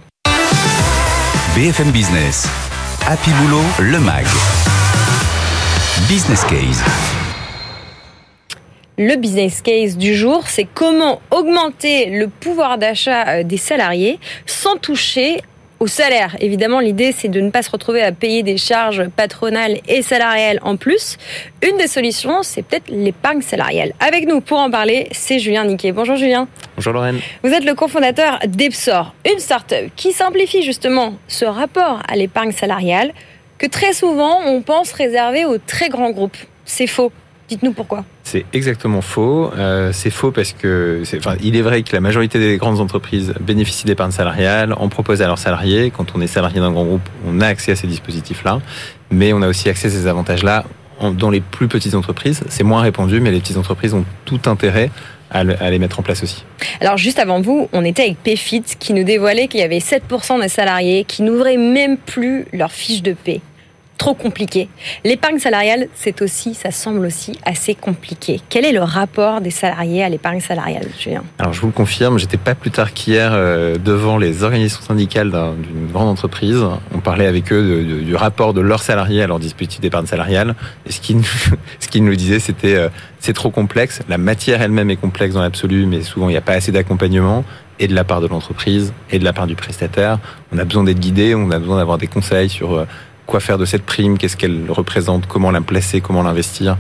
BFM 1.56 1.92
Business. 1.92 2.48
Happy 3.08 3.30
Boulot, 3.34 3.62
le 3.78 4.00
MAG. 4.00 4.26
Business 6.10 6.44
Case. 6.46 6.84
Le 8.98 9.16
business 9.18 9.62
case 9.62 9.96
du 9.96 10.16
jour, 10.16 10.46
c'est 10.48 10.66
comment 10.66 11.22
augmenter 11.30 12.08
le 12.08 12.28
pouvoir 12.28 12.80
d'achat 12.80 13.28
euh, 13.28 13.44
des 13.44 13.58
salariés 13.58 14.20
sans 14.48 14.78
toucher 14.78 15.42
au 15.84 15.88
salaire. 15.88 16.38
Évidemment, 16.40 16.80
l'idée, 16.80 17.12
c'est 17.12 17.28
de 17.28 17.42
ne 17.42 17.50
pas 17.50 17.62
se 17.62 17.70
retrouver 17.70 18.02
à 18.02 18.14
payer 18.14 18.42
des 18.42 18.56
charges 18.56 19.10
patronales 19.10 19.80
et 19.90 20.02
salariales 20.02 20.60
en 20.62 20.78
plus. 20.78 21.18
Une 21.62 21.76
des 21.76 21.88
solutions, 21.88 22.42
c'est 22.42 22.62
peut-être 22.62 22.88
l'épargne 22.88 23.42
salariale. 23.42 23.92
Avec 24.00 24.26
nous 24.26 24.40
pour 24.40 24.60
en 24.60 24.72
parler, 24.72 25.10
c'est 25.12 25.40
Julien 25.40 25.66
Niquet. 25.66 25.92
Bonjour 25.92 26.16
Julien. 26.16 26.48
Bonjour 26.78 26.94
Lorraine. 26.94 27.20
Vous 27.44 27.52
êtes 27.52 27.66
le 27.66 27.74
cofondateur 27.74 28.40
d'Epsor, 28.48 29.14
une 29.30 29.40
start-up 29.40 29.92
qui 29.98 30.14
simplifie 30.14 30.64
justement 30.64 31.16
ce 31.28 31.44
rapport 31.44 32.02
à 32.08 32.16
l'épargne 32.16 32.54
salariale 32.54 33.12
que 33.58 33.68
très 33.68 33.92
souvent 33.92 34.40
on 34.46 34.62
pense 34.62 34.94
réservé 34.94 35.44
aux 35.44 35.58
très 35.58 35.90
grands 35.90 36.12
groupes. 36.12 36.38
C'est 36.64 36.88
faux. 36.88 37.12
Dites-nous 37.50 37.74
pourquoi. 37.74 38.06
C'est 38.24 38.46
exactement 38.54 39.02
faux. 39.02 39.52
Euh, 39.58 39.92
c'est 39.94 40.10
faux 40.10 40.32
parce 40.32 40.54
que, 40.54 41.04
enfin, 41.18 41.36
il 41.44 41.56
est 41.56 41.62
vrai 41.62 41.84
que 41.84 41.94
la 41.94 42.00
majorité 42.00 42.40
des 42.40 42.58
grandes 42.58 42.80
entreprises 42.80 43.34
bénéficient 43.42 43.86
d'épargne 43.86 44.12
salariale, 44.12 44.74
en 44.78 44.90
proposent 44.90 45.22
à 45.22 45.28
leurs 45.28 45.40
salariés. 45.40 45.92
Quand 45.96 46.16
on 46.16 46.22
est 46.22 46.28
salarié 46.28 46.60
d'un 46.60 46.72
grand 46.72 46.86
groupe, 46.86 47.08
on 47.28 47.42
a 47.42 47.48
accès 47.48 47.74
à 47.74 47.76
ces 47.76 47.88
dispositifs-là, 47.88 48.62
mais 49.12 49.34
on 49.34 49.42
a 49.42 49.48
aussi 49.48 49.70
accès 49.70 49.88
à 49.88 49.92
ces 49.92 50.08
avantages-là 50.08 50.66
dans 51.18 51.30
les 51.30 51.42
plus 51.42 51.68
petites 51.68 51.96
entreprises. 51.96 52.44
C'est 52.48 52.64
moins 52.64 52.82
répandu, 52.82 53.20
mais 53.20 53.32
les 53.32 53.40
petites 53.40 53.58
entreprises 53.58 53.94
ont 53.94 54.06
tout 54.26 54.40
intérêt 54.46 54.90
à, 55.34 55.44
les 55.44 55.80
mettre 55.80 56.00
en 56.00 56.04
place 56.04 56.22
aussi. 56.24 56.46
Alors 56.80 56.98
juste 56.98 57.18
avant 57.18 57.42
vous, 57.42 57.68
on 57.74 57.84
était 57.84 58.04
avec 58.04 58.18
PayFit 58.18 58.64
qui 58.80 58.94
nous 58.94 59.04
dévoilait 59.04 59.48
qu'il 59.48 59.62
y 59.62 59.64
avait 59.64 59.80
7% 59.80 60.40
des 60.42 60.48
salariés 60.48 61.06
qui 61.06 61.24
n'ouvraient 61.24 61.58
même 61.58 61.98
plus 61.98 62.46
leur 62.54 62.72
fiche 62.72 63.02
de 63.02 63.14
paie 63.14 63.42
trop 63.98 64.14
compliqué. 64.14 64.70
L'épargne 65.04 65.40
salariale, 65.40 65.88
c'est 65.94 66.22
aussi, 66.22 66.54
ça 66.54 66.72
semble 66.72 67.06
aussi 67.06 67.40
assez 67.46 67.76
compliqué. 67.76 68.42
Quel 68.50 68.66
est 68.66 68.72
le 68.72 68.82
rapport 68.82 69.42
des 69.42 69.52
salariés 69.52 70.04
à 70.04 70.10
l'épargne 70.10 70.40
salariale, 70.40 70.88
Julien? 71.00 71.24
Alors 71.40 71.54
je 71.54 71.62
vous 71.62 71.68
le 71.68 71.74
confirme, 71.74 72.18
j'étais 72.18 72.38
pas 72.38 72.56
plus 72.56 72.72
tard 72.72 72.94
qu'hier 72.94 73.32
euh, 73.34 73.78
devant 73.78 74.18
les 74.18 74.44
organisations 74.44 74.82
syndicales 74.82 75.32
d'une 75.32 75.92
grande 75.92 76.10
entreprise. 76.10 76.64
On 76.94 77.00
parlait 77.00 77.28
avec 77.28 77.52
eux 77.52 77.84
du 78.04 78.16
rapport 78.16 78.54
de 78.54 78.62
leurs 78.62 78.84
salariés 78.84 79.22
à 79.22 79.28
leur 79.28 79.40
dispositif 79.40 79.80
d'épargne 79.80 80.06
salariale. 80.06 80.56
Et 80.86 80.92
ce 80.92 81.00
qu'ils 81.00 81.24
ce 81.80 81.98
nous 82.00 82.16
disaient, 82.16 82.40
c'était 82.40 82.76
euh, 82.76 82.90
c'est 83.20 83.34
trop 83.34 83.52
complexe. 83.52 84.02
La 84.10 84.18
matière 84.18 84.62
elle-même 84.62 84.90
est 84.90 84.98
complexe 84.98 85.34
dans 85.34 85.42
l'absolu, 85.42 85.86
mais 85.86 86.02
souvent 86.02 86.28
il 86.28 86.34
n'y 86.34 86.38
a 86.38 86.42
pas 86.42 86.54
assez 86.54 86.72
d'accompagnement 86.72 87.46
et 87.80 87.88
de 87.88 87.96
la 87.96 88.04
part 88.04 88.22
de 88.22 88.28
l'entreprise 88.28 88.94
et 89.12 89.20
de 89.20 89.24
la 89.24 89.34
part 89.34 89.48
du 89.48 89.56
prestataire. 89.56 90.20
On 90.52 90.58
a 90.58 90.66
besoin 90.66 90.84
d'être 90.84 91.00
guidé, 91.00 91.36
on 91.36 91.50
a 91.52 91.60
besoin 91.60 91.78
d'avoir 91.78 91.98
des 91.98 92.08
conseils 92.08 92.50
sur 92.50 92.74
euh, 92.74 92.86
quoi 93.26 93.40
faire 93.40 93.58
de 93.58 93.66
cette 93.66 93.84
prime, 93.84 94.18
qu'est-ce 94.18 94.38
qu'elle 94.38 94.70
représente, 94.70 95.28
comment 95.28 95.52
la 95.52 95.62
placer, 95.62 96.02
comment 96.02 96.24
l'investir. 96.24 96.78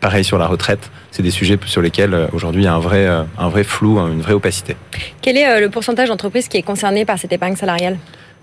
Pareil 0.00 0.24
sur 0.24 0.38
la 0.38 0.46
retraite, 0.46 0.90
c'est 1.10 1.22
des 1.22 1.30
sujets 1.30 1.58
sur 1.64 1.80
lesquels 1.80 2.12
euh, 2.12 2.26
aujourd'hui 2.32 2.62
il 2.62 2.66
y 2.66 2.68
a 2.68 2.74
un 2.74 2.78
vrai, 2.78 3.06
euh, 3.06 3.22
un 3.38 3.48
vrai 3.48 3.64
flou, 3.64 3.98
hein, 3.98 4.10
une 4.12 4.20
vraie 4.20 4.34
opacité. 4.34 4.76
Quel 5.22 5.36
est 5.36 5.48
euh, 5.48 5.60
le 5.60 5.70
pourcentage 5.70 6.08
d'entreprises 6.08 6.48
qui 6.48 6.58
est 6.58 6.62
concerné 6.62 7.04
par 7.04 7.18
cette 7.18 7.32
épargne 7.32 7.56
salariale? 7.56 7.96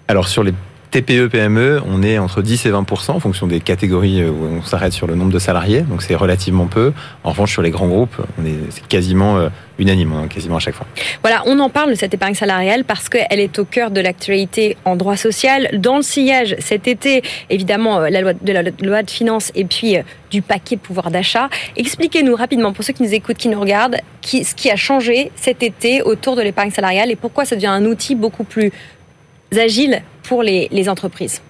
Alors 0.08 0.28
sur 0.28 0.44
les 0.44 0.54
TPE, 0.92 1.30
PME, 1.30 1.82
on 1.88 2.04
est 2.04 2.18
entre 2.18 2.42
10 2.42 2.66
et 2.66 2.70
20 2.70 2.86
en 3.10 3.20
fonction 3.22 3.48
des 3.48 3.62
catégories 3.62 4.26
où 4.26 4.44
on 4.58 4.62
s'arrête 4.62 4.92
sur 4.92 5.08
le 5.08 5.16
nombre 5.16 5.32
de 5.32 5.40
salariés, 5.40 5.82
donc 5.82 6.02
c'est 6.02 6.16
relativement 6.16 6.66
peu. 6.66 6.92
En 7.24 7.30
revanche, 7.30 7.54
sur 7.54 7.62
les 7.62 7.70
grands 7.70 7.88
groupes, 7.88 8.18
on 8.38 8.46
est 8.46 8.58
c'est 8.72 8.86
quasiment 8.86 9.38
euh, 9.38 9.48
unanime, 9.80 10.12
hein, 10.12 10.28
quasiment 10.28 10.58
à 10.58 10.60
chaque 10.60 10.76
fois. 10.76 10.86
Voilà, 11.22 11.44
on 11.46 11.58
en 11.60 11.70
parle 11.70 11.92
de 11.92 11.96
cette 11.96 12.14
épargne 12.14 12.34
salariale 12.34 12.84
parce 12.84 13.08
qu'elle 13.08 13.40
est 13.40 13.58
au 13.58 13.64
cœur 13.64 13.90
de 13.90 14.02
l'actualité 14.02 14.76
en 14.84 14.98
droit 14.98 15.16
social. 15.16 15.70
Dans 15.80 15.96
le 15.96 16.04
sillage 16.04 16.58
cet 16.60 16.90
été, 16.90 17.24
évidemment, 17.50 18.02
euh, 18.02 18.10
de 18.10 18.52
la 18.52 18.64
loi 18.64 19.02
de 19.02 19.10
finances 19.10 19.54
et 19.56 19.64
puis 19.64 19.96
euh, 19.96 20.02
du 20.30 20.42
paquet 20.42 20.76
pouvoir 20.76 21.10
d'achat. 21.10 21.50
Expliquez-nous 21.78 22.36
rapidement, 22.36 22.74
pour 22.74 22.84
ceux 22.84 22.92
qui 22.92 23.04
nous 23.04 23.14
écoutent, 23.14 23.38
qui 23.38 23.48
nous 23.48 23.62
regardent, 23.62 23.98
qui, 24.20 24.44
ce 24.44 24.56
qui 24.56 24.70
a 24.70 24.76
changé 24.76 25.32
cet 25.38 25.64
été 25.64 26.02
autour 26.02 26.36
de 26.36 26.42
l'épargne 26.42 26.72
salariale 26.72 27.12
et 27.12 27.16
pourquoi 27.16 27.46
ça 27.46 27.56
devient 27.56 27.68
un 27.68 27.86
outil 27.86 28.16
beaucoup 28.16 28.44
plus 28.44 28.74
agile 29.60 30.02
pour 30.24 30.44
les, 30.44 30.90
entreprises 30.90 31.42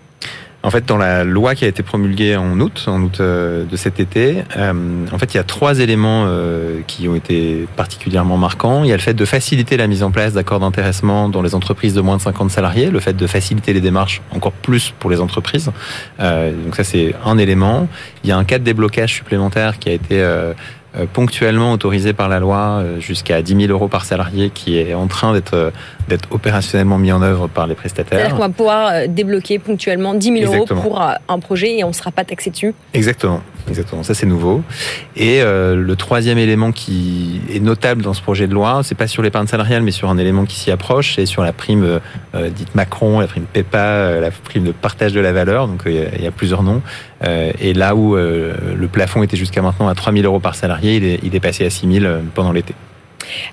en 0.64 0.70
fait, 0.70 0.86
dans 0.86 0.98
la 0.98 1.24
loi 1.24 1.56
qui 1.56 1.66
a 1.66 1.68
été 1.68 1.82
promulguée 1.82 2.36
en 2.36 2.60
août, 2.60 2.84
en 2.86 3.02
août 3.02 3.18
euh, 3.20 3.66
de 3.66 3.76
cet 3.76 4.00
été, 4.00 4.44
euh, 4.58 5.06
en 5.12 5.18
fait, 5.18 5.34
il 5.34 5.38
y 5.38 5.40
a 5.40 5.44
trois 5.44 5.80
éléments 5.80 6.26
euh, 6.28 6.82
qui 6.86 7.08
ont 7.08 7.16
été 7.16 7.68
particulièrement 7.76 8.38
marquants. 8.38 8.84
Il 8.84 8.90
y 8.92 8.94
a 8.94 8.96
le 8.96 9.02
fait 9.02 9.16
de 9.16 9.26
faciliter 9.26 9.76
la 9.76 9.88
mise 9.88 10.04
en 10.04 10.12
place 10.12 10.34
d'accords 10.34 10.60
d'intéressement 10.60 11.30
dans 11.30 11.42
les 11.42 11.56
entreprises 11.56 11.96
de 11.96 12.02
moins 12.02 12.18
de 12.18 12.22
50 12.22 12.52
salariés, 12.52 12.92
le 12.92 13.00
fait 13.00 13.14
de 13.14 13.26
faciliter 13.26 13.74
les 13.74 13.82
démarches 13.82 14.22
encore 14.30 14.52
plus 14.52 14.94
pour 15.00 15.10
les 15.10 15.20
entreprises. 15.20 15.72
donc 16.20 16.76
ça, 16.76 16.84
c'est 16.84 17.16
un 17.26 17.40
élément. 17.40 17.88
Il 18.24 18.30
y 18.30 18.32
a 18.32 18.38
un 18.38 18.44
cas 18.44 18.60
de 18.60 18.64
déblocage 18.64 19.16
supplémentaire 19.16 19.80
qui 19.80 19.90
a 19.90 19.94
été 19.94 20.22
euh, 20.22 20.54
ponctuellement 21.14 21.72
autorisé 21.72 22.12
par 22.12 22.28
la 22.28 22.40
loi 22.40 22.58
euh, 22.58 23.00
jusqu'à 23.00 23.42
10 23.42 23.68
000 23.68 23.72
euros 23.72 23.88
par 23.88 24.04
salarié 24.04 24.50
qui 24.50 24.78
est 24.78 24.94
en 24.94 25.08
train 25.08 25.32
d'être 25.32 25.54
euh, 25.54 25.72
d'être 26.10 26.28
opérationnellement 26.32 26.98
mis 26.98 27.14
en 27.14 27.22
œuvre 27.22 27.48
par 27.48 27.66
les 27.68 27.76
prestataires. 27.76 28.20
C'est-à-dire 28.20 28.36
qu'on 28.36 28.42
va 28.42 28.50
pouvoir 28.50 29.08
débloquer 29.08 29.60
ponctuellement 29.60 30.14
10 30.14 30.40
000 30.40 30.54
euros 30.54 30.66
pour 30.66 31.02
un 31.02 31.40
projet 31.40 31.78
et 31.78 31.84
on 31.86 31.90
ne 31.90 31.94
sera 31.94 32.12
pas 32.12 32.26
taxé 32.26 32.50
dessus. 32.50 32.74
Exactement, 32.94 33.42
exactement. 33.70 34.04
Ça 34.04 34.14
c'est 34.14 34.26
nouveau. 34.26 34.62
Et 35.16 35.42
le 35.42 35.94
troisième 35.96 36.38
élément 36.38 36.74
qui 36.74 37.40
est 37.54 37.62
notable 37.62 38.02
dans 38.02 38.14
ce 38.14 38.22
projet 38.22 38.48
de 38.48 38.54
loi, 38.54 38.82
c'est 38.84 38.96
pas 38.96 39.08
sur 39.08 39.22
l'épargne 39.22 39.48
salariale, 39.48 39.84
mais 39.84 39.92
sur 39.92 40.10
un 40.10 40.18
élément 40.18 40.44
qui 40.44 40.60
s'y 40.60 40.72
approche, 40.72 41.16
c'est 41.16 41.26
sur 41.26 41.44
la 41.44 41.54
prime 41.54 42.02
dite 42.34 42.76
Macron, 42.76 43.22
la 43.22 43.28
prime 43.28 43.46
PEPA, 43.46 44.20
la 44.20 44.32
prime 44.32 44.66
de 44.66 44.72
partage 44.72 45.14
de 45.14 45.22
la 45.22 45.32
valeur. 45.32 45.68
Donc 45.68 45.84
il 45.86 46.24
y, 46.24 46.28
a 46.28 46.32
plusieurs 46.32 46.64
noms. 46.64 46.82
Et 47.24 47.74
là 47.74 47.96
où 47.96 48.16
le 48.16 48.88
plafond 48.92 49.24
était 49.24 49.38
jusqu'à 49.38 49.62
maintenant 49.62 49.88
à 49.88 49.96
3 49.96 50.14
000 50.14 50.26
euros 50.26 50.40
par 50.40 50.56
salarié 50.56 50.92
il 51.24 51.36
est, 51.36 51.40
passé 51.40 51.66
à 51.66 51.70
6 51.70 52.00
000 52.00 52.06
euh, 52.06 52.22
pendant 52.34 52.52
l'été. 52.52 52.74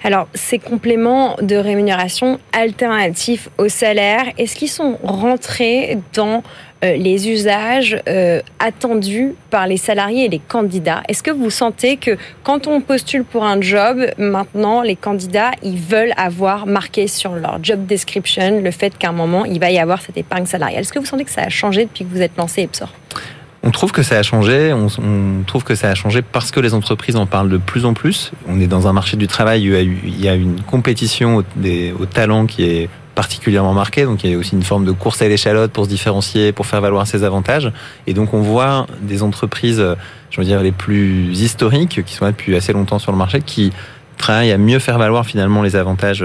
Alors, 0.03 0.29
ces 0.35 0.59
compléments 0.59 1.37
de 1.41 1.55
rémunération 1.55 2.41
alternatifs 2.53 3.49
au 3.59 3.69
salaire, 3.69 4.25
est-ce 4.39 4.57
qu'ils 4.57 4.71
sont 4.71 4.99
rentrés 5.03 5.99
dans 6.15 6.43
euh, 6.85 6.97
les 6.97 7.29
usages 7.29 8.01
euh, 8.09 8.41
attendus 8.59 9.35
par 9.51 9.67
les 9.67 9.77
salariés 9.77 10.25
et 10.25 10.29
les 10.29 10.41
candidats? 10.41 11.03
Est-ce 11.07 11.23
que 11.23 11.31
vous 11.31 11.51
sentez 11.51 11.97
que 11.97 12.17
quand 12.43 12.67
on 12.67 12.81
postule 12.81 13.25
pour 13.25 13.45
un 13.45 13.61
job, 13.61 14.01
maintenant, 14.17 14.83
les 14.83 14.97
candidats, 14.97 15.51
ils 15.63 15.79
veulent 15.79 16.15
avoir 16.17 16.67
marqué 16.67 17.07
sur 17.07 17.35
leur 17.35 17.63
job 17.63 17.85
description 17.87 18.61
le 18.61 18.71
fait 18.71 18.97
qu'à 18.97 19.11
un 19.11 19.13
moment, 19.13 19.45
il 19.45 19.61
va 19.61 19.71
y 19.71 19.79
avoir 19.79 20.01
cette 20.01 20.17
épargne 20.17 20.47
salariale? 20.47 20.81
Est-ce 20.81 20.93
que 20.93 20.99
vous 20.99 21.07
sentez 21.07 21.25
que 21.25 21.31
ça 21.31 21.43
a 21.43 21.51
changé 21.51 21.85
depuis 21.85 22.05
que 22.05 22.11
vous 22.11 22.23
êtes 22.23 22.37
lancé 22.37 22.63
Epsor 22.63 22.93
on 23.63 23.71
trouve 23.71 23.93
que 23.93 24.03
ça 24.03 24.19
a 24.19 24.23
changé. 24.23 24.73
On, 24.73 25.43
trouve 25.47 25.65
que 25.65 25.75
ça 25.75 25.91
a 25.91 25.95
changé 25.95 26.23
parce 26.23 26.51
que 26.51 26.61
les 26.61 26.75
entreprises 26.75 27.17
en 27.17 27.27
parlent 27.27 27.49
de 27.49 27.59
plus 27.59 27.85
en 27.85 27.95
plus. 27.95 28.33
On 28.49 28.61
est 28.61 28.67
dans 28.67 28.87
un 28.87 28.93
marché 28.93 29.17
du 29.17 29.27
travail 29.27 29.71
où 29.71 29.75
il 30.05 30.21
y 30.21 30.29
a 30.29 30.35
une 30.35 30.61
compétition 30.61 31.37
au, 31.37 32.07
talent 32.07 32.47
qui 32.47 32.65
est 32.65 32.89
particulièrement 33.15 33.75
marquée. 33.75 34.05
Donc 34.05 34.23
il 34.23 34.31
y 34.31 34.35
a 34.35 34.39
aussi 34.39 34.55
une 34.55 34.63
forme 34.63 34.85
de 34.85 34.93
course 34.93 35.23
à 35.23 35.29
l'échalote 35.29 35.73
pour 35.73 35.85
se 35.87 35.91
différencier, 35.91 36.53
pour 36.53 36.67
faire 36.67 36.81
valoir 36.81 37.07
ses 37.07 37.25
avantages. 37.25 37.73
Et 38.07 38.15
donc 38.15 38.33
on 38.33 38.43
voit 38.43 38.87
des 39.03 39.23
entreprises, 39.23 39.85
je 40.31 40.41
veux 40.41 40.47
dire, 40.47 40.63
les 40.63 40.73
plus 40.73 41.31
historiques, 41.33 42.05
qui 42.05 42.15
sont 42.15 42.27
là 42.27 42.31
depuis 42.31 42.55
assez 42.55 42.73
longtemps 42.73 43.01
sur 43.01 43.11
le 43.11 43.19
marché, 43.19 43.41
qui 43.41 43.73
travaillent 44.19 44.53
à 44.53 44.59
mieux 44.59 44.79
faire 44.79 44.99
valoir 44.99 45.25
finalement 45.25 45.63
les 45.63 45.77
avantages 45.77 46.25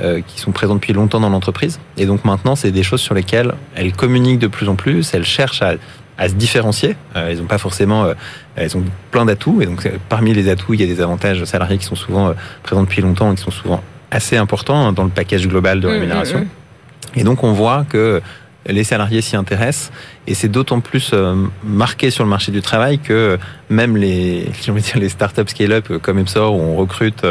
euh, 0.00 0.20
qui 0.26 0.40
sont 0.40 0.50
présents 0.50 0.74
depuis 0.74 0.92
longtemps 0.92 1.20
dans 1.20 1.30
l'entreprise. 1.30 1.78
Et 1.96 2.06
donc 2.06 2.24
maintenant, 2.24 2.56
c'est 2.56 2.72
des 2.72 2.82
choses 2.82 3.00
sur 3.00 3.14
lesquelles 3.14 3.54
elles 3.76 3.92
communiquent 3.92 4.40
de 4.40 4.48
plus 4.48 4.68
en 4.68 4.74
plus, 4.74 5.14
elles 5.14 5.24
cherchent 5.24 5.62
à 5.62 5.74
à 6.18 6.28
se 6.28 6.34
différencier. 6.34 6.96
Euh, 7.16 7.30
ils 7.32 7.38
n'ont 7.38 7.46
pas 7.46 7.58
forcément, 7.58 8.04
euh, 8.04 8.14
elles 8.56 8.76
ont 8.76 8.84
plein 9.10 9.24
d'atouts 9.24 9.60
et 9.62 9.66
donc 9.66 9.88
parmi 10.08 10.32
les 10.32 10.48
atouts, 10.48 10.74
il 10.74 10.80
y 10.80 10.84
a 10.84 10.86
des 10.86 11.00
avantages 11.00 11.44
salariés 11.44 11.78
qui 11.78 11.84
sont 11.84 11.96
souvent 11.96 12.28
euh, 12.28 12.32
présents 12.62 12.82
depuis 12.82 13.02
longtemps 13.02 13.32
et 13.32 13.36
qui 13.36 13.42
sont 13.42 13.50
souvent 13.50 13.82
assez 14.10 14.36
importants 14.36 14.92
dans 14.92 15.04
le 15.04 15.10
package 15.10 15.48
global 15.48 15.80
de 15.80 15.88
mmh, 15.88 15.90
rémunération. 15.90 16.38
Mmh, 16.40 16.42
mmh. 16.42 17.18
Et 17.18 17.24
donc 17.24 17.42
on 17.42 17.52
voit 17.52 17.84
que 17.88 18.22
les 18.66 18.84
salariés 18.84 19.20
s'y 19.20 19.36
intéressent 19.36 19.92
et 20.26 20.34
c'est 20.34 20.48
d'autant 20.48 20.80
plus 20.80 21.14
marqué 21.62 22.10
sur 22.10 22.24
le 22.24 22.30
marché 22.30 22.52
du 22.52 22.62
travail 22.62 22.98
que 22.98 23.38
même 23.68 23.96
les, 23.96 24.46
dire, 24.66 24.98
les 24.98 25.08
startups 25.08 25.48
scale-up 25.48 25.92
comme 26.02 26.18
Epsor 26.18 26.54
où 26.54 26.60
on 26.60 26.76
recrute 26.76 27.24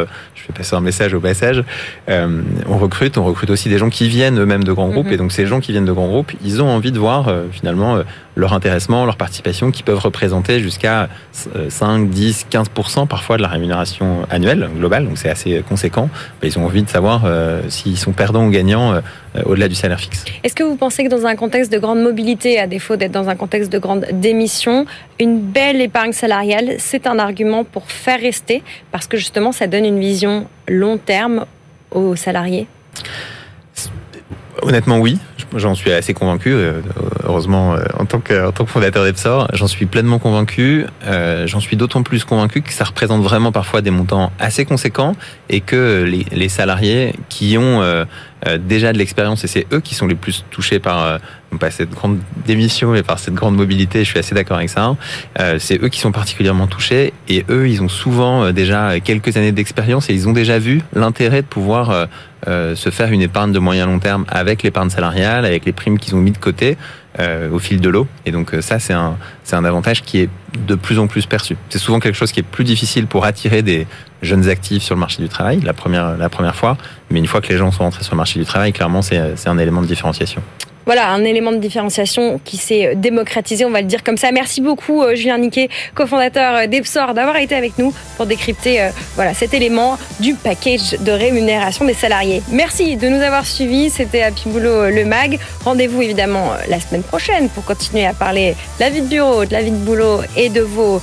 je 0.44 0.52
vais 0.52 0.58
passer 0.58 0.76
un 0.76 0.80
message 0.80 1.14
au 1.14 1.20
passage. 1.20 1.64
Euh, 2.08 2.42
on 2.68 2.76
recrute, 2.76 3.16
on 3.16 3.24
recrute 3.24 3.48
aussi 3.48 3.70
des 3.70 3.78
gens 3.78 3.88
qui 3.88 4.08
viennent 4.08 4.38
eux-mêmes 4.38 4.64
de 4.64 4.72
grands 4.72 4.88
groupes. 4.88 5.06
Mhm. 5.06 5.12
Et 5.12 5.16
donc 5.16 5.32
ces 5.32 5.46
gens 5.46 5.60
qui 5.60 5.72
viennent 5.72 5.86
de 5.86 5.92
grands 5.92 6.08
groupes, 6.08 6.32
ils 6.44 6.62
ont 6.62 6.68
envie 6.68 6.92
de 6.92 6.98
voir 6.98 7.28
euh, 7.28 7.44
finalement 7.50 7.96
euh, 7.96 8.02
leur 8.36 8.52
intéressement, 8.52 9.06
leur 9.06 9.16
participation 9.16 9.70
qui 9.70 9.82
peuvent 9.82 9.98
représenter 9.98 10.60
jusqu'à 10.60 11.08
5, 11.68 12.10
10, 12.10 12.46
15% 12.50 13.06
parfois 13.06 13.36
de 13.36 13.42
la 13.42 13.48
rémunération 13.48 14.26
annuelle 14.28 14.68
globale. 14.76 15.06
Donc 15.06 15.18
c'est 15.18 15.30
assez 15.30 15.62
conséquent. 15.66 16.10
ils 16.42 16.58
ont 16.58 16.66
envie 16.66 16.82
de 16.82 16.90
savoir 16.90 17.22
s'ils 17.68 17.96
sont 17.96 18.10
perdants 18.10 18.44
ou 18.44 18.50
gagnants 18.50 19.00
au-delà 19.44 19.68
du 19.68 19.76
salaire 19.76 20.00
fixe. 20.00 20.24
Est-ce 20.42 20.56
que 20.56 20.64
vous 20.64 20.74
pensez 20.74 21.04
que 21.04 21.10
dans 21.10 21.26
un 21.26 21.36
contexte 21.36 21.72
de 21.72 21.78
grande 21.78 22.02
mobilité, 22.02 22.58
à 22.58 22.66
défaut 22.84 22.96
d'être 22.96 23.12
dans 23.12 23.30
un 23.30 23.34
contexte 23.34 23.72
de 23.72 23.78
grande 23.78 24.04
démission, 24.12 24.84
une 25.18 25.40
belle 25.40 25.80
épargne 25.80 26.12
salariale, 26.12 26.74
c'est 26.78 27.06
un 27.06 27.18
argument 27.18 27.64
pour 27.64 27.90
faire 27.90 28.20
rester 28.20 28.62
parce 28.92 29.06
que 29.06 29.16
justement 29.16 29.52
ça 29.52 29.66
donne 29.66 29.86
une 29.86 29.98
vision 29.98 30.46
long 30.68 30.98
terme 30.98 31.46
aux 31.92 32.14
salariés 32.14 32.66
Honnêtement, 34.62 34.98
oui. 34.98 35.18
J'en 35.56 35.74
suis 35.74 35.92
assez 35.92 36.14
convaincu. 36.14 36.52
Euh, 36.52 36.80
heureusement, 37.24 37.74
euh, 37.74 37.84
en 37.98 38.06
tant 38.06 38.20
que, 38.20 38.48
en 38.48 38.52
tant 38.52 38.64
que 38.64 38.70
fondateur 38.70 39.04
d'Epsor, 39.04 39.48
j'en 39.52 39.66
suis 39.66 39.86
pleinement 39.86 40.18
convaincu. 40.18 40.86
Euh, 41.06 41.46
j'en 41.46 41.60
suis 41.60 41.76
d'autant 41.76 42.02
plus 42.02 42.24
convaincu 42.24 42.62
que 42.62 42.72
ça 42.72 42.84
représente 42.84 43.22
vraiment 43.22 43.52
parfois 43.52 43.82
des 43.82 43.90
montants 43.90 44.32
assez 44.38 44.64
conséquents 44.64 45.14
et 45.48 45.60
que 45.60 46.04
les, 46.04 46.26
les 46.32 46.48
salariés 46.48 47.14
qui 47.28 47.56
ont 47.58 47.82
déjà 48.58 48.92
de 48.92 48.98
l'expérience 48.98 49.42
et 49.44 49.46
c'est 49.46 49.66
eux 49.72 49.80
qui 49.80 49.94
sont 49.94 50.06
les 50.06 50.14
plus 50.14 50.44
touchés 50.50 50.78
par 50.78 51.18
non 51.50 51.56
pas 51.56 51.70
cette 51.70 51.90
grande 51.90 52.18
démission 52.44 52.92
mais 52.92 53.02
par 53.02 53.18
cette 53.18 53.32
grande 53.32 53.56
mobilité. 53.56 54.04
Je 54.04 54.10
suis 54.10 54.18
assez 54.18 54.34
d'accord 54.34 54.58
avec 54.58 54.68
ça. 54.68 54.94
c'est 55.58 55.82
eux 55.82 55.88
qui 55.88 55.98
sont 55.98 56.12
particulièrement 56.12 56.66
touchés 56.66 57.14
et 57.28 57.46
eux, 57.48 57.68
ils 57.68 57.82
ont 57.82 57.88
souvent 57.88 58.52
déjà 58.52 59.00
quelques 59.00 59.36
années 59.38 59.52
d'expérience 59.52 60.10
et 60.10 60.12
ils 60.12 60.28
ont 60.28 60.32
déjà 60.32 60.58
vu 60.58 60.82
l'intérêt 60.94 61.40
de 61.40 61.46
pouvoir 61.46 62.08
euh, 62.46 62.74
se 62.76 62.90
faire 62.90 63.10
une 63.10 63.22
épargne 63.22 63.52
de 63.52 63.58
moyen 63.58 63.86
long 63.86 63.98
terme 63.98 64.26
avec 64.28 64.62
l'épargne 64.62 64.90
salariale, 64.90 65.46
avec 65.46 65.64
les 65.64 65.72
primes 65.72 65.98
qu'ils 65.98 66.14
ont 66.14 66.20
mis 66.20 66.32
de 66.32 66.38
côté 66.38 66.76
euh, 67.18 67.50
au 67.50 67.58
fil 67.58 67.80
de 67.80 67.88
l'eau. 67.88 68.06
Et 68.26 68.32
donc 68.32 68.52
euh, 68.52 68.60
ça, 68.60 68.78
c'est 68.78 68.92
un, 68.92 69.16
c'est 69.44 69.56
un 69.56 69.64
avantage 69.64 70.02
qui 70.02 70.20
est 70.20 70.28
de 70.66 70.74
plus 70.74 70.98
en 70.98 71.06
plus 71.06 71.24
perçu. 71.24 71.56
C'est 71.70 71.78
souvent 71.78 72.00
quelque 72.00 72.16
chose 72.16 72.32
qui 72.32 72.40
est 72.40 72.44
plus 72.44 72.64
difficile 72.64 73.06
pour 73.06 73.24
attirer 73.24 73.62
des 73.62 73.86
jeunes 74.24 74.48
actifs 74.48 74.82
sur 74.82 74.94
le 74.94 75.00
marché 75.00 75.22
du 75.22 75.28
travail 75.28 75.60
la 75.60 75.72
première, 75.72 76.16
la 76.16 76.28
première 76.28 76.56
fois. 76.56 76.76
Mais 77.10 77.18
une 77.18 77.26
fois 77.26 77.40
que 77.40 77.48
les 77.48 77.58
gens 77.58 77.70
sont 77.70 77.84
rentrés 77.84 78.04
sur 78.04 78.14
le 78.14 78.18
marché 78.18 78.38
du 78.38 78.46
travail, 78.46 78.72
clairement, 78.72 79.02
c'est, 79.02 79.18
un 79.46 79.58
élément 79.58 79.82
de 79.82 79.86
différenciation 79.86 80.42
voilà, 80.86 81.10
un 81.10 81.24
élément 81.24 81.52
de 81.52 81.56
différenciation 81.56 82.38
qui 82.44 82.58
s'est 82.58 82.94
démocratisé, 82.94 83.64
on 83.64 83.70
va 83.70 83.80
le 83.80 83.86
dire 83.86 84.04
comme 84.04 84.18
ça. 84.18 84.30
Merci 84.32 84.60
beaucoup, 84.60 85.02
euh, 85.02 85.14
Julien 85.14 85.38
Niquet, 85.38 85.70
cofondateur 85.94 86.54
euh, 86.54 86.66
d'Epsor, 86.66 87.14
d'avoir 87.14 87.36
été 87.36 87.54
avec 87.54 87.78
nous 87.78 87.94
pour 88.16 88.26
décrypter 88.26 88.82
euh, 88.82 88.90
voilà, 89.14 89.32
cet 89.32 89.54
élément 89.54 89.98
du 90.20 90.34
package 90.34 90.98
de 91.00 91.10
rémunération 91.10 91.86
des 91.86 91.94
salariés. 91.94 92.42
Merci 92.50 92.96
de 92.96 93.08
nous 93.08 93.22
avoir 93.22 93.46
suivis. 93.46 93.88
C'était 93.88 94.22
Happy 94.22 94.48
Boulot 94.50 94.90
le 94.90 95.06
MAG. 95.06 95.38
Rendez-vous 95.64 96.02
évidemment 96.02 96.50
la 96.68 96.78
semaine 96.80 97.02
prochaine 97.02 97.48
pour 97.48 97.64
continuer 97.64 98.04
à 98.04 98.12
parler 98.12 98.54
de 98.78 98.84
la 98.84 98.90
vie 98.90 99.00
de 99.00 99.06
bureau, 99.06 99.46
de 99.46 99.52
la 99.52 99.62
vie 99.62 99.70
de 99.70 99.76
boulot 99.76 100.20
et 100.36 100.50
de 100.50 100.60
vos 100.60 101.00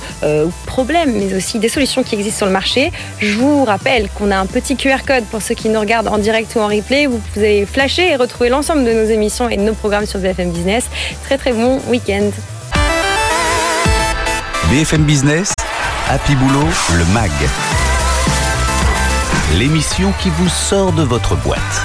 problèmes, 0.72 1.12
mais 1.12 1.34
aussi 1.34 1.58
des 1.58 1.68
solutions 1.68 2.02
qui 2.02 2.14
existent 2.14 2.38
sur 2.38 2.46
le 2.46 2.52
marché. 2.52 2.92
Je 3.20 3.36
vous 3.36 3.62
rappelle 3.64 4.08
qu'on 4.14 4.30
a 4.30 4.38
un 4.38 4.46
petit 4.46 4.74
QR 4.74 5.04
code 5.06 5.24
pour 5.26 5.42
ceux 5.42 5.54
qui 5.54 5.68
nous 5.68 5.78
regardent 5.78 6.08
en 6.08 6.16
direct 6.16 6.54
ou 6.56 6.60
en 6.60 6.68
replay. 6.68 7.04
Vous 7.04 7.20
pouvez 7.34 7.66
flasher 7.66 8.08
et 8.10 8.16
retrouver 8.16 8.48
l'ensemble 8.48 8.84
de 8.84 8.92
nos 8.92 9.04
émissions 9.04 9.50
et 9.50 9.58
de 9.58 9.62
nos 9.62 9.74
programme 9.74 10.06
sur 10.06 10.18
BFM 10.18 10.50
Business. 10.50 10.84
Très 11.24 11.36
très 11.36 11.52
bon 11.52 11.78
week-end. 11.88 12.30
BFM 14.70 15.04
Business, 15.04 15.52
Happy 16.08 16.34
Boulot, 16.36 16.68
le 16.96 17.04
MAG. 17.12 17.30
L'émission 19.58 20.14
qui 20.22 20.30
vous 20.30 20.48
sort 20.48 20.92
de 20.92 21.02
votre 21.02 21.36
boîte. 21.36 21.82